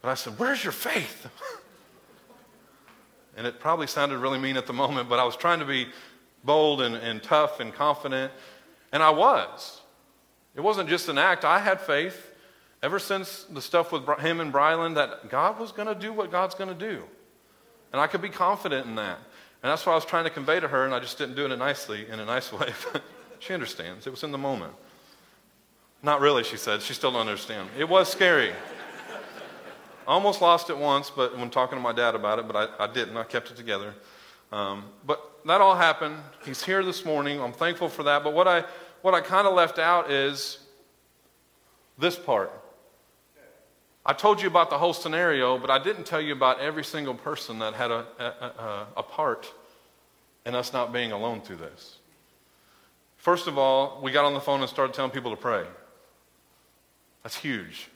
But 0.00 0.08
I 0.08 0.14
said, 0.14 0.38
Where's 0.38 0.64
your 0.64 0.72
faith? 0.72 1.28
and 3.36 3.46
it 3.46 3.60
probably 3.60 3.86
sounded 3.86 4.18
really 4.18 4.38
mean 4.38 4.56
at 4.56 4.66
the 4.66 4.72
moment, 4.72 5.08
but 5.08 5.18
I 5.18 5.24
was 5.24 5.36
trying 5.36 5.58
to 5.60 5.64
be 5.64 5.88
bold 6.44 6.82
and, 6.82 6.94
and 6.96 7.22
tough 7.22 7.60
and 7.60 7.72
confident. 7.72 8.32
And 8.92 9.02
I 9.02 9.10
was. 9.10 9.80
It 10.54 10.60
wasn't 10.60 10.88
just 10.88 11.08
an 11.08 11.18
act. 11.18 11.44
I 11.44 11.58
had 11.58 11.80
faith 11.80 12.30
ever 12.82 12.98
since 12.98 13.44
the 13.44 13.62
stuff 13.62 13.92
with 13.92 14.06
him 14.20 14.40
and 14.40 14.52
Brylan 14.52 14.94
that 14.96 15.30
God 15.30 15.58
was 15.58 15.72
going 15.72 15.88
to 15.88 15.94
do 15.94 16.12
what 16.12 16.30
God's 16.30 16.54
going 16.54 16.68
to 16.68 16.74
do. 16.74 17.04
And 17.92 18.00
I 18.00 18.06
could 18.06 18.22
be 18.22 18.28
confident 18.28 18.86
in 18.86 18.96
that. 18.96 19.18
And 19.62 19.70
that's 19.70 19.86
what 19.86 19.92
I 19.92 19.94
was 19.94 20.04
trying 20.04 20.24
to 20.24 20.30
convey 20.30 20.58
to 20.58 20.66
her, 20.66 20.84
and 20.84 20.92
I 20.92 20.98
just 20.98 21.18
didn't 21.18 21.36
do 21.36 21.46
it 21.46 21.56
nicely, 21.56 22.08
in 22.08 22.18
a 22.18 22.24
nice 22.24 22.52
way. 22.52 22.72
she 23.38 23.54
understands. 23.54 24.06
It 24.06 24.10
was 24.10 24.24
in 24.24 24.32
the 24.32 24.38
moment. 24.38 24.72
Not 26.02 26.20
really, 26.20 26.42
she 26.42 26.56
said. 26.56 26.82
She 26.82 26.94
still 26.94 27.12
don't 27.12 27.20
understand. 27.20 27.68
It 27.78 27.88
was 27.88 28.10
scary. 28.10 28.52
Almost 30.06 30.40
lost 30.40 30.70
it 30.70 30.76
once, 30.76 31.10
but 31.10 31.36
when 31.36 31.50
talking 31.50 31.78
to 31.78 31.82
my 31.82 31.92
dad 31.92 32.14
about 32.14 32.38
it, 32.38 32.46
but 32.46 32.56
I, 32.56 32.84
I 32.84 32.92
didn't. 32.92 33.16
I 33.16 33.24
kept 33.24 33.50
it 33.50 33.56
together. 33.56 33.94
Um, 34.50 34.84
but 35.06 35.40
that 35.46 35.60
all 35.60 35.74
happened. 35.74 36.16
He's 36.44 36.62
here 36.62 36.84
this 36.84 37.04
morning. 37.04 37.40
I'm 37.40 37.52
thankful 37.52 37.88
for 37.88 38.02
that. 38.04 38.22
But 38.24 38.34
what 38.34 38.46
I, 38.48 38.64
what 39.02 39.14
I 39.14 39.20
kind 39.20 39.46
of 39.46 39.54
left 39.54 39.78
out 39.78 40.10
is 40.10 40.58
this 41.98 42.16
part. 42.16 42.52
I 44.04 44.12
told 44.12 44.42
you 44.42 44.48
about 44.48 44.68
the 44.68 44.78
whole 44.78 44.92
scenario, 44.92 45.58
but 45.58 45.70
I 45.70 45.78
didn't 45.78 46.04
tell 46.04 46.20
you 46.20 46.32
about 46.32 46.58
every 46.58 46.84
single 46.84 47.14
person 47.14 47.60
that 47.60 47.74
had 47.74 47.92
a, 47.92 48.04
a, 48.18 48.24
a, 48.24 48.86
a 48.98 49.02
part 49.02 49.52
in 50.44 50.56
us 50.56 50.72
not 50.72 50.92
being 50.92 51.12
alone 51.12 51.40
through 51.40 51.56
this. 51.56 51.98
First 53.16 53.46
of 53.46 53.56
all, 53.56 54.00
we 54.02 54.10
got 54.10 54.24
on 54.24 54.34
the 54.34 54.40
phone 54.40 54.60
and 54.60 54.68
started 54.68 54.92
telling 54.94 55.12
people 55.12 55.30
to 55.30 55.36
pray. 55.36 55.64
That's 57.22 57.36
huge. 57.36 57.88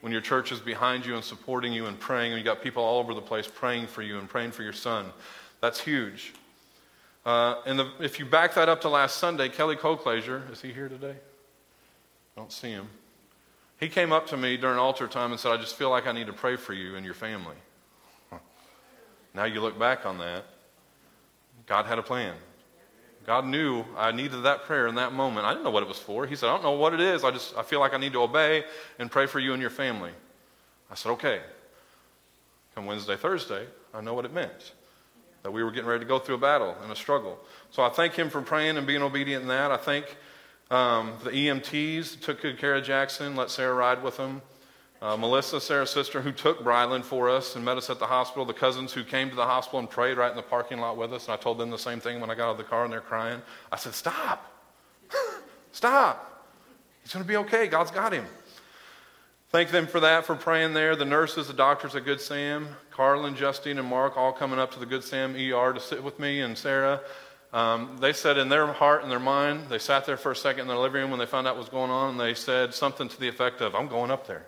When 0.00 0.12
your 0.12 0.20
church 0.20 0.52
is 0.52 0.60
behind 0.60 1.04
you 1.04 1.14
and 1.14 1.24
supporting 1.24 1.72
you 1.72 1.86
and 1.86 1.98
praying, 1.98 2.32
and 2.32 2.38
you 2.38 2.44
got 2.44 2.62
people 2.62 2.82
all 2.82 3.00
over 3.00 3.14
the 3.14 3.20
place 3.20 3.48
praying 3.48 3.88
for 3.88 4.02
you 4.02 4.18
and 4.18 4.28
praying 4.28 4.52
for 4.52 4.62
your 4.62 4.72
son, 4.72 5.06
that's 5.60 5.80
huge. 5.80 6.34
Uh, 7.26 7.56
and 7.66 7.78
the, 7.78 7.90
if 8.00 8.18
you 8.18 8.24
back 8.24 8.54
that 8.54 8.68
up 8.68 8.80
to 8.82 8.88
last 8.88 9.16
Sunday, 9.16 9.48
Kelly 9.48 9.76
Coclaser, 9.76 10.50
is 10.52 10.62
he 10.62 10.72
here 10.72 10.88
today? 10.88 11.16
I 11.16 12.40
don't 12.40 12.52
see 12.52 12.70
him. 12.70 12.88
He 13.78 13.88
came 13.88 14.12
up 14.12 14.26
to 14.28 14.36
me 14.36 14.56
during 14.56 14.78
altar 14.78 15.06
time 15.06 15.32
and 15.32 15.40
said, 15.40 15.52
I 15.52 15.56
just 15.56 15.74
feel 15.74 15.90
like 15.90 16.06
I 16.06 16.12
need 16.12 16.26
to 16.28 16.32
pray 16.32 16.56
for 16.56 16.72
you 16.72 16.96
and 16.96 17.04
your 17.04 17.14
family. 17.14 17.56
Now 19.34 19.44
you 19.44 19.60
look 19.60 19.78
back 19.78 20.06
on 20.06 20.18
that, 20.18 20.44
God 21.66 21.86
had 21.86 21.98
a 21.98 22.02
plan. 22.02 22.34
God 23.28 23.44
knew 23.44 23.84
I 23.94 24.10
needed 24.10 24.44
that 24.44 24.62
prayer 24.62 24.86
in 24.86 24.94
that 24.94 25.12
moment. 25.12 25.44
I 25.44 25.50
didn't 25.50 25.64
know 25.64 25.70
what 25.70 25.82
it 25.82 25.88
was 25.88 25.98
for. 25.98 26.26
He 26.26 26.34
said, 26.34 26.48
I 26.48 26.54
don't 26.54 26.62
know 26.62 26.72
what 26.72 26.94
it 26.94 27.00
is. 27.00 27.24
I 27.24 27.30
just 27.30 27.54
I 27.58 27.62
feel 27.62 27.78
like 27.78 27.92
I 27.92 27.98
need 27.98 28.14
to 28.14 28.22
obey 28.22 28.64
and 28.98 29.10
pray 29.10 29.26
for 29.26 29.38
you 29.38 29.52
and 29.52 29.60
your 29.60 29.68
family. 29.68 30.12
I 30.90 30.94
said, 30.94 31.10
okay. 31.10 31.42
Come 32.74 32.86
Wednesday, 32.86 33.16
Thursday, 33.16 33.66
I 33.92 34.00
know 34.00 34.14
what 34.14 34.24
it 34.24 34.32
meant. 34.32 34.72
That 35.42 35.50
we 35.50 35.62
were 35.62 35.70
getting 35.70 35.90
ready 35.90 36.06
to 36.06 36.08
go 36.08 36.18
through 36.18 36.36
a 36.36 36.38
battle 36.38 36.74
and 36.82 36.90
a 36.90 36.96
struggle. 36.96 37.38
So 37.70 37.82
I 37.82 37.90
thank 37.90 38.14
him 38.14 38.30
for 38.30 38.40
praying 38.40 38.78
and 38.78 38.86
being 38.86 39.02
obedient 39.02 39.42
in 39.42 39.48
that. 39.48 39.70
I 39.70 39.76
thank 39.76 40.16
um, 40.70 41.12
the 41.22 41.30
EMTs 41.30 42.22
took 42.22 42.40
good 42.40 42.58
care 42.58 42.76
of 42.76 42.84
Jackson, 42.84 43.36
let 43.36 43.50
Sarah 43.50 43.74
ride 43.74 44.02
with 44.02 44.16
him. 44.16 44.40
Uh, 45.00 45.16
Melissa, 45.16 45.60
Sarah's 45.60 45.90
sister, 45.90 46.22
who 46.22 46.32
took 46.32 46.64
Brylan 46.64 47.04
for 47.04 47.30
us 47.30 47.54
and 47.54 47.64
met 47.64 47.76
us 47.76 47.88
at 47.88 48.00
the 48.00 48.06
hospital. 48.06 48.44
The 48.44 48.52
cousins 48.52 48.92
who 48.92 49.04
came 49.04 49.30
to 49.30 49.36
the 49.36 49.44
hospital 49.44 49.78
and 49.78 49.88
prayed 49.88 50.16
right 50.16 50.30
in 50.30 50.36
the 50.36 50.42
parking 50.42 50.78
lot 50.78 50.96
with 50.96 51.12
us. 51.12 51.26
And 51.26 51.34
I 51.34 51.36
told 51.36 51.58
them 51.58 51.70
the 51.70 51.78
same 51.78 52.00
thing 52.00 52.20
when 52.20 52.30
I 52.30 52.34
got 52.34 52.48
out 52.48 52.52
of 52.52 52.58
the 52.58 52.64
car 52.64 52.84
and 52.84 52.92
they're 52.92 53.00
crying. 53.00 53.40
I 53.70 53.76
said, 53.76 53.94
Stop. 53.94 54.44
Stop. 55.72 56.24
He's 57.02 57.12
going 57.12 57.24
to 57.24 57.28
be 57.28 57.36
okay. 57.36 57.68
God's 57.68 57.92
got 57.92 58.12
him. 58.12 58.26
Thank 59.50 59.70
them 59.70 59.86
for 59.86 60.00
that, 60.00 60.26
for 60.26 60.34
praying 60.34 60.74
there. 60.74 60.94
The 60.94 61.06
nurses, 61.06 61.46
the 61.46 61.54
doctors 61.54 61.94
at 61.94 62.04
Good 62.04 62.20
Sam, 62.20 62.68
Carlin, 62.90 63.34
Justine, 63.34 63.78
and 63.78 63.88
Mark 63.88 64.16
all 64.16 64.32
coming 64.32 64.58
up 64.58 64.72
to 64.72 64.80
the 64.80 64.84
Good 64.84 65.04
Sam 65.04 65.34
ER 65.36 65.72
to 65.72 65.80
sit 65.80 66.02
with 66.02 66.18
me 66.18 66.40
and 66.40 66.58
Sarah. 66.58 67.00
Um, 67.52 67.96
they 67.98 68.12
said 68.12 68.36
in 68.36 68.50
their 68.50 68.66
heart 68.66 69.04
and 69.04 69.10
their 69.10 69.18
mind, 69.18 69.68
they 69.70 69.78
sat 69.78 70.04
there 70.04 70.18
for 70.18 70.32
a 70.32 70.36
second 70.36 70.62
in 70.62 70.68
their 70.68 70.76
living 70.76 71.00
room 71.00 71.10
when 71.10 71.18
they 71.18 71.24
found 71.24 71.46
out 71.46 71.54
what 71.54 71.60
was 71.60 71.70
going 71.70 71.90
on, 71.90 72.10
and 72.10 72.20
they 72.20 72.34
said 72.34 72.74
something 72.74 73.08
to 73.08 73.18
the 73.18 73.28
effect 73.28 73.62
of, 73.62 73.74
I'm 73.74 73.88
going 73.88 74.10
up 74.10 74.26
there. 74.26 74.44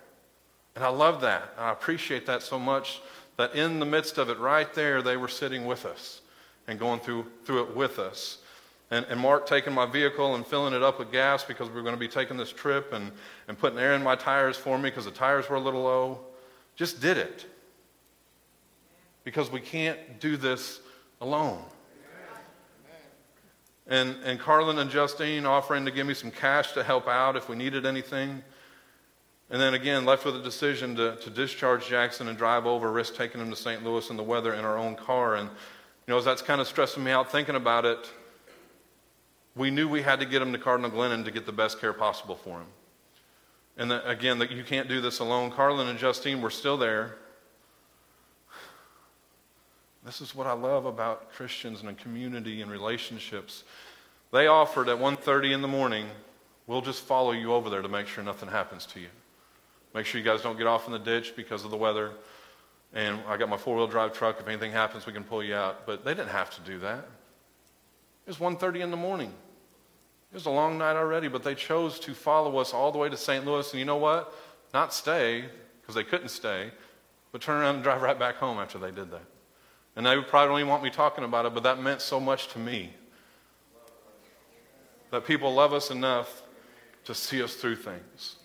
And 0.75 0.85
I 0.85 0.89
love 0.89 1.21
that. 1.23 1.53
I 1.59 1.73
appreciate 1.73 2.27
that 2.27 2.43
so 2.43 2.59
much 2.59 3.01
that 3.37 3.55
in 3.55 3.79
the 3.79 3.87
midst 3.87 4.19
of 4.19 4.29
it, 4.29 4.39
right 4.39 4.73
there, 4.75 5.03
they 5.03 5.17
were 5.17 5.29
sitting 5.29 5.65
with 5.65 5.87
us 5.87 6.21
and 6.69 6.79
going 6.79 7.01
through, 7.01 7.27
through 7.45 7.63
it 7.63 7.77
with 7.77 7.99
us. 7.99 8.39
And, 8.91 9.07
and 9.09 9.21
Mark 9.21 9.47
taking 9.47 9.73
my 9.73 9.87
vehicle 9.87 10.35
and 10.35 10.47
filling 10.47 10.75
it 10.75 10.83
up 10.83 10.99
with 10.99 11.13
gas 11.13 11.45
because 11.45 11.69
we 11.69 11.75
were 11.75 11.83
going 11.83 11.95
to 11.95 12.01
be 12.01 12.09
taking 12.09 12.37
this 12.37 12.53
trip 12.53 12.93
and, 12.93 13.13
and 13.49 13.59
putting 13.59 13.79
air 13.79 13.95
in 13.95 14.03
my 14.03 14.17
tires 14.17 14.57
for 14.57 14.77
me 14.77 14.91
because 14.91 15.05
the 15.05 15.11
tires 15.11 15.49
were 15.49 15.57
a 15.57 15.61
little 15.61 15.83
low. 15.83 16.21
Just 16.77 17.01
did 17.01 17.17
it. 17.17 17.47
Because 19.25 19.51
we 19.51 19.61
can't 19.61 19.99
do 20.19 20.37
this 20.37 20.81
alone. 21.21 21.63
And, 23.87 24.17
and 24.25 24.39
Carlin 24.39 24.79
and 24.79 24.91
Justine 24.91 25.47
offering 25.47 25.85
to 25.85 25.91
give 25.91 26.07
me 26.07 26.15
some 26.15 26.31
cash 26.31 26.73
to 26.73 26.83
help 26.85 27.09
out 27.09 27.37
if 27.37 27.49
we 27.49 27.57
needed 27.57 27.85
anything. 27.85 28.43
And 29.51 29.61
then 29.61 29.75
again, 29.75 30.05
left 30.05 30.25
with 30.25 30.37
a 30.37 30.43
decision 30.43 30.95
to, 30.97 31.17
to 31.17 31.31
discharge 31.31 31.89
Jackson 31.89 32.29
and 32.29 32.39
drive 32.39 32.67
over, 32.67 32.91
risk 32.91 33.17
taking 33.17 33.41
him 33.41 33.51
to 33.51 33.57
St. 33.57 33.85
Louis 33.85 34.09
in 34.09 34.17
the 34.17 34.23
weather 34.23 34.55
in 34.55 34.65
our 34.65 34.79
own 34.79 34.95
car. 34.95 35.35
And, 35.35 35.49
you 35.49 36.13
know, 36.13 36.19
as 36.19 36.25
that's 36.25 36.43
kind 36.43 36.61
of 36.61 36.69
stressing 36.69 37.03
me 37.03 37.11
out 37.11 37.33
thinking 37.33 37.57
about 37.57 37.85
it, 37.85 38.11
we 39.57 39.71
knew 39.71 39.89
we 39.89 40.03
had 40.03 40.21
to 40.21 40.27
get 40.27 40.41
him 40.41 40.53
to 40.53 40.59
Cardinal 40.59 40.91
Glennon 40.91 41.25
to 41.25 41.33
get 41.33 41.47
the 41.47 41.53
best 41.53 41.81
care 41.81 41.93
possible 41.93 42.37
for 42.37 42.61
him. 42.61 42.67
And 43.77 43.91
that, 43.91 44.09
again, 44.09 44.41
you 44.51 44.63
can't 44.63 44.89
do 44.89 45.01
this 45.01 45.19
alone. 45.19 45.51
Carlin 45.51 45.89
and 45.89 45.99
Justine 45.99 46.41
were 46.41 46.51
still 46.51 46.77
there. 46.77 47.17
This 50.05 50.21
is 50.21 50.35
what 50.35 50.47
I 50.47 50.53
love 50.53 50.87
about 50.87 51.33
Christians 51.33 51.81
and 51.81 51.91
a 51.91 51.95
community 51.95 52.63
and 52.63 52.71
relationships. 52.71 53.65
They 54.33 54.47
offered 54.47 54.89
at 54.89 54.99
1:30 54.99 55.53
in 55.53 55.61
the 55.61 55.69
morning, 55.69 56.09
we'll 56.67 56.81
just 56.81 57.03
follow 57.03 57.33
you 57.33 57.53
over 57.53 57.69
there 57.69 57.83
to 57.83 57.89
make 57.89 58.07
sure 58.07 58.23
nothing 58.23 58.49
happens 58.49 58.87
to 58.87 59.01
you. 59.01 59.09
Make 59.95 60.07
sure 60.07 60.21
you 60.21 60.25
guys 60.25 60.43
don't 60.43 60.57
get 60.57 60.67
off 60.67 60.87
in 60.87 60.93
the 60.93 60.99
ditch 60.99 61.35
because 61.37 61.65
of 61.65 61.71
the 61.71 61.77
weather. 61.77 62.13
And 62.93 63.21
I 63.29 63.37
got 63.37 63.49
my 63.49 63.57
four-wheel 63.57 63.87
drive 63.87 64.13
truck. 64.13 64.41
If 64.41 64.49
anything 64.49 64.73
happens, 64.73 65.07
we 65.07 65.13
can 65.13 65.25
pull 65.25 65.43
you 65.43 65.55
out. 65.55 65.87
But 65.87 66.05
they 66.05 66.15
didn't 66.15 66.31
have 66.31 66.51
to 66.57 66.61
do 66.63 66.79
that. 66.81 67.09
It 68.27 68.39
was 68.39 68.39
1.30 68.39 68.81
in 68.81 68.91
the 68.91 68.97
morning. 68.97 69.33
It 70.33 70.35
was 70.35 70.47
a 70.47 70.51
long 70.51 70.79
night 70.79 70.95
already, 70.95 71.27
but 71.29 71.43
they 71.43 71.55
chose 71.55 71.99
to 72.01 72.15
follow 72.15 72.59
us 72.59 72.73
all 72.73 72.93
the 72.93 72.99
way 72.99 73.09
to 73.09 73.17
St. 73.17 73.45
Louis. 73.45 73.69
And 73.73 73.79
you 73.81 73.85
know 73.85 73.97
what? 73.97 74.33
Not 74.73 74.95
stay, 74.95 75.47
because 75.81 75.97
they 75.97 76.05
couldn't 76.05 76.29
stay, 76.29 76.71
but 77.33 77.41
turn 77.41 77.61
around 77.61 77.77
and 77.77 77.85
drive 77.85 78.03
right 78.03 78.17
back 78.19 78.37
home 78.37 78.59
after 78.59 78.79
they 78.79 78.93
did 78.93 79.11
that. 79.11 79.25
And 79.97 80.07
they 80.07 80.21
probably 80.21 80.49
don't 80.49 80.59
even 80.61 80.69
want 80.69 80.85
me 80.85 80.91
talking 80.91 81.25
about 81.25 81.47
it, 81.47 81.55
but 81.55 81.65
that 81.65 81.83
meant 81.83 82.01
so 82.01 82.21
much 82.21 82.47
to 82.49 82.61
me. 82.61 82.95
That 85.11 85.27
people 85.27 85.53
love 85.53 85.73
us 85.73 85.91
enough 85.91 86.43
to 87.07 87.15
see 87.15 87.43
us 87.43 87.55
through 87.57 87.77
things. 87.77 88.37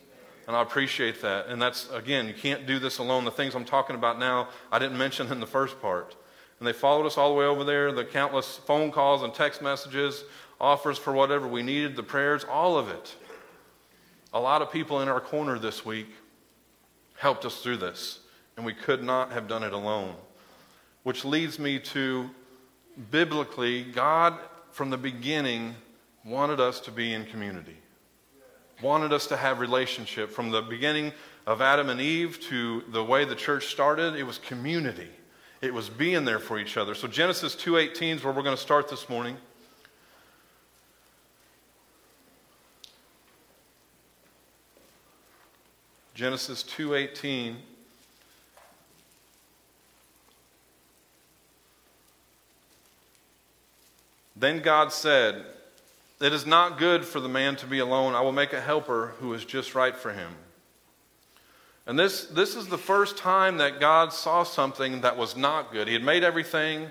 And 0.48 0.56
I 0.56 0.62
appreciate 0.62 1.22
that. 1.22 1.48
And 1.48 1.62
that's, 1.62 1.90
again, 1.92 2.28
you 2.28 2.34
can't 2.34 2.68
do 2.68 2.78
this 2.78 3.00
alone. 3.00 3.26
The 3.26 3.32
things 3.32 3.56
I'm 3.56 3.66
talking 3.66 3.96
about 3.96 4.20
now, 4.20 4.50
I 4.72 4.80
didn't 4.80 4.98
mention 4.98 5.32
in 5.32 5.40
the 5.40 5.48
first 5.48 5.82
part. 5.82 6.16
And 6.60 6.68
they 6.68 6.74
followed 6.74 7.06
us 7.06 7.18
all 7.18 7.30
the 7.30 7.36
way 7.36 7.46
over 7.46 7.64
there, 7.64 7.92
the 7.92 8.06
countless 8.06 8.58
phone 8.58 8.92
calls 8.92 9.24
and 9.24 9.34
text 9.34 9.62
messages, 9.62 10.24
offers 10.60 10.98
for 10.98 11.12
whatever 11.12 11.48
we 11.48 11.64
needed, 11.64 11.96
the 11.96 12.04
prayers, 12.04 12.46
all 12.46 12.78
of 12.78 12.90
it. 12.90 13.16
A 14.34 14.40
lot 14.40 14.62
of 14.62 14.72
people 14.72 15.02
in 15.02 15.10
our 15.10 15.20
corner 15.20 15.60
this 15.60 15.86
week 15.86 16.08
helped 17.18 17.46
us 17.46 17.62
through 17.62 17.78
this, 17.78 18.20
and 18.56 18.66
we 18.66 18.74
could 18.74 19.04
not 19.04 19.32
have 19.32 19.48
done 19.48 19.64
it 19.64 19.74
alone. 19.74 20.16
Which 21.04 21.26
leads 21.26 21.60
me 21.60 21.80
to 21.80 22.30
biblically, 23.12 23.84
God 23.84 24.38
from 24.72 24.90
the 24.90 24.98
beginning 24.98 25.76
wanted 26.24 26.60
us 26.60 26.80
to 26.82 26.92
be 26.92 27.14
in 27.14 27.26
community, 27.26 27.78
wanted 28.86 29.12
us 29.12 29.26
to 29.26 29.36
have 29.36 29.60
relationship. 29.60 30.30
From 30.30 30.52
the 30.52 30.62
beginning 30.62 31.12
of 31.48 31.60
Adam 31.60 31.90
and 31.90 32.00
Eve 32.00 32.40
to 32.50 32.84
the 32.90 33.04
way 33.04 33.26
the 33.26 33.36
church 33.36 33.66
started, 33.66 34.14
it 34.14 34.22
was 34.22 34.38
community. 34.38 35.10
It 35.62 35.74
was 35.74 35.90
being 35.90 36.24
there 36.24 36.38
for 36.38 36.60
each 36.60 36.78
other. 36.78 36.94
So 36.94 37.08
Genesis 37.08 37.56
2:18 37.56 38.18
is 38.18 38.24
where 38.24 38.32
we're 38.32 38.44
going 38.44 38.56
to 38.56 38.62
start 38.62 38.88
this 38.88 39.10
morning. 39.10 39.38
Genesis 46.14 46.62
2:18 46.62 47.56
Then 54.38 54.60
God 54.60 54.92
said, 54.92 55.46
It 56.22 56.32
is 56.32 56.46
not 56.46 56.78
good 56.78 57.04
for 57.04 57.20
the 57.20 57.28
man 57.28 57.56
to 57.58 57.66
be 57.66 57.80
alone. 57.80 58.16
I 58.16 58.22
will 58.22 58.32
make 58.32 58.54
a 58.54 58.62
helper 58.62 59.14
who 59.20 59.34
is 59.34 59.44
just 59.44 59.76
right 59.76 59.96
for 59.96 60.14
him. 60.14 60.32
And 61.86 62.00
this, 62.00 62.26
this 62.26 62.56
is 62.56 62.68
the 62.68 62.78
first 62.78 63.18
time 63.18 63.58
that 63.58 63.80
God 63.80 64.12
saw 64.12 64.44
something 64.44 65.02
that 65.02 65.18
was 65.18 65.36
not 65.36 65.72
good. 65.72 65.88
He 65.88 65.94
had 65.94 66.04
made 66.04 66.24
everything, 66.24 66.90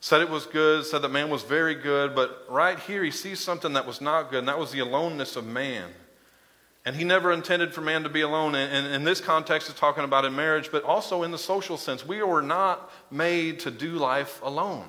said 0.00 0.20
it 0.20 0.30
was 0.30 0.46
good, 0.46 0.84
said 0.84 1.02
that 1.02 1.10
man 1.10 1.28
was 1.28 1.42
very 1.42 1.74
good, 1.74 2.14
but 2.14 2.44
right 2.48 2.78
here 2.78 3.02
he 3.02 3.10
sees 3.10 3.40
something 3.40 3.72
that 3.72 3.86
was 3.86 4.00
not 4.00 4.30
good, 4.30 4.40
and 4.40 4.48
that 4.48 4.58
was 4.58 4.70
the 4.70 4.78
aloneness 4.78 5.34
of 5.34 5.44
man. 5.44 5.88
And 6.84 6.94
he 6.94 7.04
never 7.04 7.32
intended 7.32 7.74
for 7.74 7.80
man 7.80 8.04
to 8.04 8.08
be 8.08 8.20
alone. 8.20 8.54
And 8.54 8.86
in 8.94 9.04
this 9.04 9.20
context, 9.20 9.68
it's 9.68 9.78
talking 9.78 10.04
about 10.04 10.24
in 10.24 10.36
marriage, 10.36 10.70
but 10.70 10.84
also 10.84 11.22
in 11.22 11.32
the 11.32 11.38
social 11.38 11.76
sense. 11.76 12.06
We 12.06 12.22
were 12.22 12.40
not 12.40 12.90
made 13.10 13.60
to 13.60 13.70
do 13.70 13.92
life 13.92 14.40
alone. 14.42 14.88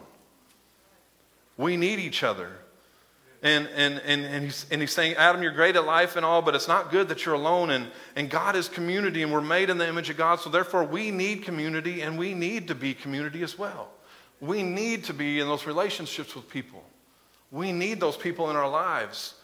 We 1.58 1.76
need 1.76 2.00
each 2.00 2.24
other. 2.24 2.52
And, 3.42 3.70
and, 3.74 4.02
and, 4.06 4.26
and, 4.26 4.44
he's, 4.44 4.66
and 4.70 4.82
he's 4.82 4.92
saying, 4.92 5.16
Adam, 5.16 5.42
you're 5.42 5.54
great 5.54 5.78
at 5.78 5.86
life 5.86 6.18
and 6.18 6.26
all, 6.26 6.42
but 6.42 6.56
it's 6.56 6.68
not 6.68 6.92
good 6.92 7.08
that 7.08 7.26
you're 7.26 7.36
alone. 7.36 7.70
And, 7.70 7.88
and 8.18 8.30
God 8.30 8.58
is 8.58 8.68
community, 8.68 9.24
and 9.24 9.32
we're 9.32 9.40
made 9.40 9.70
in 9.70 9.78
the 9.78 9.88
image 9.88 10.10
of 10.10 10.18
God. 10.18 10.42
So 10.42 10.50
therefore, 10.50 10.84
we 10.84 11.10
need 11.10 11.44
community, 11.44 12.02
and 12.02 12.20
we 12.20 12.34
need 12.34 12.68
to 12.68 12.76
be 12.76 12.94
community 12.94 13.42
as 13.42 13.58
well. 13.58 13.92
We 14.42 14.62
need 14.62 15.06
to 15.06 15.14
be 15.14 15.40
in 15.40 15.48
those 15.48 15.66
relationships 15.66 16.36
with 16.36 16.50
people. 16.50 16.84
We 17.52 17.72
need 17.72 18.02
those 18.02 18.18
people 18.18 18.50
in 18.50 18.58
our 18.58 18.70
lives. 18.70 19.36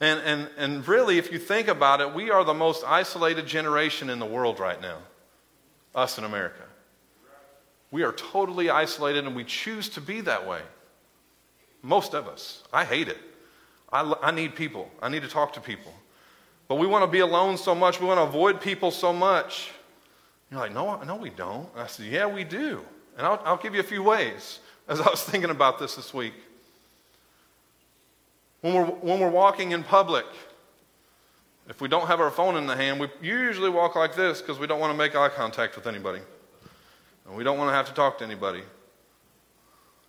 And, 0.00 0.20
and, 0.26 0.48
and 0.58 0.86
really, 0.86 1.16
if 1.16 1.32
you 1.32 1.38
think 1.38 1.68
about 1.68 2.00
it, 2.02 2.12
we 2.12 2.30
are 2.30 2.44
the 2.44 2.54
most 2.54 2.84
isolated 2.84 3.46
generation 3.46 4.10
in 4.10 4.18
the 4.18 4.26
world 4.26 4.60
right 4.60 4.80
now, 4.80 4.98
us 5.94 6.18
in 6.18 6.24
America. 6.24 6.64
We 7.90 8.02
are 8.02 8.12
totally 8.12 8.68
isolated, 8.68 9.26
and 9.26 9.34
we 9.34 9.44
choose 9.44 9.88
to 9.90 10.00
be 10.02 10.20
that 10.22 10.46
way. 10.46 10.60
Most 11.82 12.14
of 12.14 12.28
us. 12.28 12.62
I 12.72 12.84
hate 12.84 13.08
it. 13.08 13.18
I, 13.92 14.14
I 14.22 14.30
need 14.30 14.54
people. 14.54 14.90
I 15.02 15.08
need 15.08 15.22
to 15.22 15.28
talk 15.28 15.52
to 15.54 15.60
people. 15.60 15.92
But 16.68 16.76
we 16.76 16.86
want 16.86 17.02
to 17.02 17.10
be 17.10 17.18
alone 17.18 17.58
so 17.58 17.74
much. 17.74 18.00
We 18.00 18.06
want 18.06 18.18
to 18.18 18.24
avoid 18.24 18.60
people 18.60 18.90
so 18.90 19.12
much. 19.12 19.72
You're 20.50 20.60
like, 20.60 20.72
no, 20.72 21.02
no, 21.02 21.16
we 21.16 21.30
don't. 21.30 21.68
And 21.74 21.82
I 21.82 21.86
said, 21.86 22.06
yeah, 22.06 22.26
we 22.26 22.44
do. 22.44 22.84
And 23.16 23.26
I'll, 23.26 23.42
I'll 23.44 23.56
give 23.56 23.74
you 23.74 23.80
a 23.80 23.84
few 23.84 24.02
ways 24.02 24.60
as 24.88 25.00
I 25.00 25.10
was 25.10 25.22
thinking 25.22 25.50
about 25.50 25.78
this 25.78 25.96
this 25.96 26.14
week. 26.14 26.34
When 28.60 28.74
we're, 28.74 28.84
when 28.84 29.18
we're 29.18 29.30
walking 29.30 29.72
in 29.72 29.82
public, 29.82 30.24
if 31.68 31.80
we 31.80 31.88
don't 31.88 32.06
have 32.06 32.20
our 32.20 32.30
phone 32.30 32.56
in 32.56 32.66
the 32.66 32.76
hand, 32.76 33.00
we 33.00 33.08
usually 33.20 33.70
walk 33.70 33.96
like 33.96 34.14
this 34.14 34.40
because 34.40 34.58
we 34.58 34.66
don't 34.66 34.78
want 34.78 34.92
to 34.92 34.98
make 34.98 35.16
eye 35.16 35.28
contact 35.28 35.74
with 35.74 35.86
anybody. 35.86 36.20
And 37.26 37.36
we 37.36 37.44
don't 37.44 37.58
want 37.58 37.70
to 37.70 37.74
have 37.74 37.86
to 37.86 37.94
talk 37.94 38.18
to 38.18 38.24
anybody. 38.24 38.62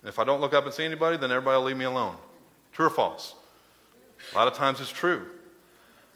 If 0.04 0.18
I 0.18 0.24
don't 0.24 0.40
look 0.40 0.52
up 0.52 0.64
and 0.64 0.74
see 0.74 0.84
anybody, 0.84 1.16
then 1.16 1.30
everybody 1.30 1.56
will 1.56 1.64
leave 1.64 1.76
me 1.76 1.86
alone. 1.86 2.16
True 2.72 2.86
or 2.86 2.90
false? 2.90 3.34
A 4.32 4.36
lot 4.36 4.48
of 4.48 4.54
times 4.54 4.80
it's 4.80 4.90
true. 4.90 5.26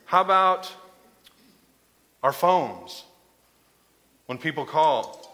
How 0.04 0.20
about 0.20 0.72
our 2.22 2.32
phones? 2.32 3.04
When 4.26 4.36
people 4.36 4.66
call, 4.66 5.24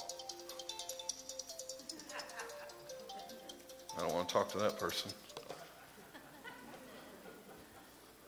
I 3.96 4.00
don't 4.00 4.12
want 4.12 4.28
to 4.28 4.32
talk 4.32 4.50
to 4.52 4.58
that 4.58 4.78
person. 4.78 5.10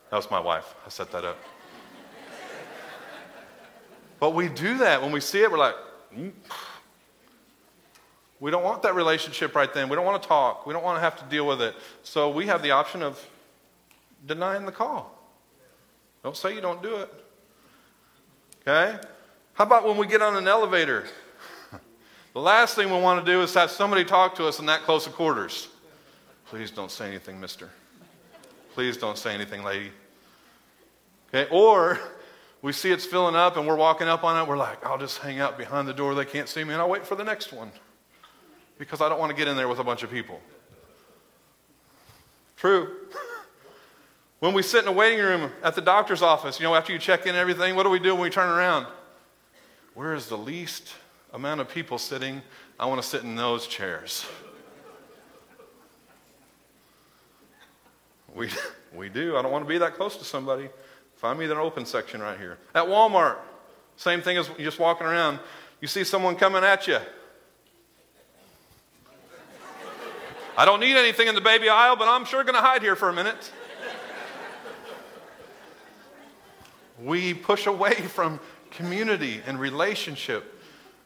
That 0.09 0.17
was 0.17 0.31
my 0.31 0.39
wife. 0.39 0.73
I 0.85 0.89
set 0.89 1.11
that 1.11 1.25
up. 1.25 1.37
But 4.19 4.33
we 4.33 4.49
do 4.49 4.77
that. 4.79 5.01
When 5.01 5.11
we 5.11 5.19
see 5.19 5.41
it, 5.41 5.51
we're 5.51 5.57
like, 5.57 5.75
mm. 6.15 6.31
We 8.39 8.51
don't 8.51 8.63
want 8.63 8.83
that 8.83 8.93
relationship 8.93 9.55
right 9.55 9.73
then. 9.73 9.89
We 9.89 9.95
don't 9.95 10.05
want 10.05 10.21
to 10.21 10.27
talk. 10.27 10.67
We 10.67 10.73
don't 10.73 10.83
want 10.83 10.97
to 10.97 11.01
have 11.01 11.17
to 11.17 11.25
deal 11.25 11.47
with 11.47 11.61
it. 11.61 11.75
So 12.03 12.29
we 12.29 12.45
have 12.45 12.61
the 12.61 12.71
option 12.71 13.01
of 13.01 13.23
denying 14.25 14.65
the 14.65 14.71
call. 14.71 15.13
Don't 16.23 16.37
say 16.37 16.53
you 16.53 16.61
don't 16.61 16.83
do 16.83 16.97
it. 16.97 17.13
Okay? 18.61 18.99
How 19.53 19.63
about 19.63 19.87
when 19.87 19.97
we 19.97 20.05
get 20.05 20.21
on 20.21 20.35
an 20.35 20.47
elevator? 20.47 21.05
the 22.33 22.39
last 22.39 22.75
thing 22.75 22.91
we 22.91 22.99
want 22.99 23.25
to 23.25 23.31
do 23.31 23.41
is 23.41 23.53
have 23.55 23.71
somebody 23.71 24.05
talk 24.05 24.35
to 24.35 24.45
us 24.45 24.59
in 24.59 24.67
that 24.67 24.81
close 24.81 25.07
of 25.07 25.13
quarters. 25.13 25.69
Please 26.45 26.69
don't 26.69 26.91
say 26.91 27.07
anything, 27.07 27.39
mister. 27.39 27.69
Please 28.75 28.97
don't 28.97 29.17
say 29.17 29.33
anything, 29.33 29.63
lady. 29.63 29.91
Okay? 31.29 31.49
Or 31.49 31.99
we 32.61 32.71
see 32.71 32.91
it's 32.91 33.05
filling 33.05 33.35
up 33.35 33.57
and 33.57 33.65
we're 33.65 33.75
walking 33.75 34.07
up 34.07 34.23
on 34.23 34.39
it. 34.39 34.47
We're 34.47 34.57
like, 34.57 34.85
I'll 34.85 34.99
just 34.99 35.17
hang 35.17 35.39
out 35.39 35.57
behind 35.57 35.87
the 35.87 35.93
door. 35.93 36.13
They 36.13 36.25
can't 36.25 36.47
see 36.47 36.63
me 36.63 36.73
and 36.73 36.81
I'll 36.81 36.89
wait 36.89 37.05
for 37.05 37.15
the 37.15 37.23
next 37.23 37.51
one 37.51 37.71
because 38.77 39.01
I 39.01 39.09
don't 39.09 39.19
want 39.19 39.31
to 39.31 39.35
get 39.35 39.47
in 39.47 39.57
there 39.57 39.67
with 39.67 39.79
a 39.79 39.83
bunch 39.83 40.03
of 40.03 40.11
people. 40.11 40.39
True. 42.55 42.95
when 44.39 44.53
we 44.53 44.61
sit 44.61 44.83
in 44.83 44.87
a 44.87 44.91
waiting 44.91 45.19
room 45.19 45.51
at 45.63 45.75
the 45.75 45.81
doctor's 45.81 46.21
office, 46.21 46.59
you 46.59 46.63
know, 46.63 46.75
after 46.75 46.93
you 46.93 46.99
check 46.99 47.23
in 47.23 47.29
and 47.29 47.37
everything, 47.37 47.75
what 47.75 47.83
do 47.83 47.89
we 47.89 47.99
do 47.99 48.13
when 48.13 48.23
we 48.23 48.29
turn 48.29 48.49
around? 48.49 48.87
Where 49.93 50.13
is 50.13 50.27
the 50.27 50.37
least 50.37 50.93
amount 51.33 51.61
of 51.61 51.69
people 51.69 51.97
sitting? 51.97 52.41
I 52.79 52.85
want 52.85 53.01
to 53.01 53.07
sit 53.07 53.23
in 53.23 53.35
those 53.35 53.67
chairs. 53.67 54.25
We, 58.33 58.49
we 58.93 59.09
do. 59.09 59.37
I 59.37 59.41
don't 59.41 59.51
want 59.51 59.65
to 59.65 59.69
be 59.69 59.77
that 59.79 59.95
close 59.95 60.15
to 60.17 60.25
somebody. 60.25 60.69
Find 61.15 61.39
me 61.39 61.47
the 61.47 61.55
open 61.57 61.85
section 61.85 62.21
right 62.21 62.37
here. 62.37 62.59
At 62.75 62.85
Walmart, 62.85 63.37
same 63.95 64.21
thing 64.21 64.37
as 64.37 64.49
just 64.59 64.77
walking 64.77 65.07
around. 65.07 65.39
You 65.81 65.87
see 65.87 66.03
someone 66.03 66.35
coming 66.35 66.63
at 66.63 66.87
you. 66.87 66.99
I 70.57 70.65
don't 70.65 70.79
need 70.79 70.97
anything 70.97 71.27
in 71.27 71.35
the 71.35 71.41
baby 71.41 71.69
aisle, 71.69 71.95
but 71.95 72.07
I'm 72.07 72.25
sure 72.25 72.43
going 72.43 72.55
to 72.55 72.61
hide 72.61 72.81
here 72.81 72.95
for 72.95 73.09
a 73.09 73.13
minute. 73.13 73.51
we 76.99 77.35
push 77.35 77.67
away 77.67 77.93
from 77.93 78.39
community 78.71 79.39
and 79.45 79.59
relationship 79.59 80.59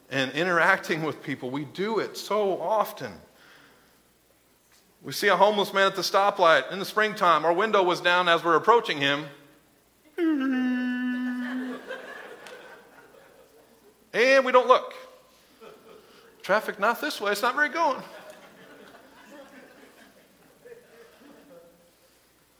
and 0.09 0.31
interacting 0.31 1.03
with 1.03 1.21
people. 1.21 1.51
We 1.51 1.65
do 1.65 1.99
it 1.99 2.17
so 2.17 2.61
often. 2.61 3.11
We 5.01 5.11
see 5.11 5.27
a 5.27 5.35
homeless 5.35 5.73
man 5.73 5.87
at 5.87 5.97
the 5.97 6.01
stoplight 6.01 6.71
in 6.71 6.79
the 6.79 6.85
springtime. 6.85 7.43
Our 7.43 7.51
window 7.51 7.83
was 7.83 7.99
down 7.99 8.29
as 8.29 8.45
we're 8.45 8.55
approaching 8.55 8.99
him. 8.99 9.25
and 10.17 11.75
we 14.45 14.53
don't 14.53 14.69
look. 14.69 14.93
Traffic 16.41 16.79
not 16.79 17.01
this 17.01 17.19
way, 17.19 17.33
it's 17.33 17.41
not 17.41 17.55
very 17.55 17.69
going. 17.69 18.01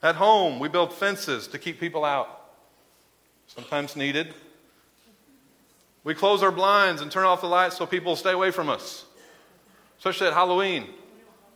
At 0.04 0.16
home, 0.16 0.60
we 0.60 0.68
build 0.68 0.94
fences 0.94 1.48
to 1.50 1.60
keep 1.60 1.80
people 1.80 2.04
out, 2.04 2.50
sometimes 3.48 3.96
needed. 3.96 4.34
We 6.04 6.16
close 6.16 6.42
our 6.42 6.52
blinds 6.52 7.02
and 7.02 7.12
turn 7.12 7.26
off 7.26 7.42
the 7.42 7.48
lights 7.48 7.78
so 7.78 7.86
people 7.86 8.16
stay 8.16 8.32
away 8.32 8.50
from 8.50 8.68
us, 8.68 9.06
especially 10.00 10.28
at 10.28 10.34
Halloween. 10.34 10.88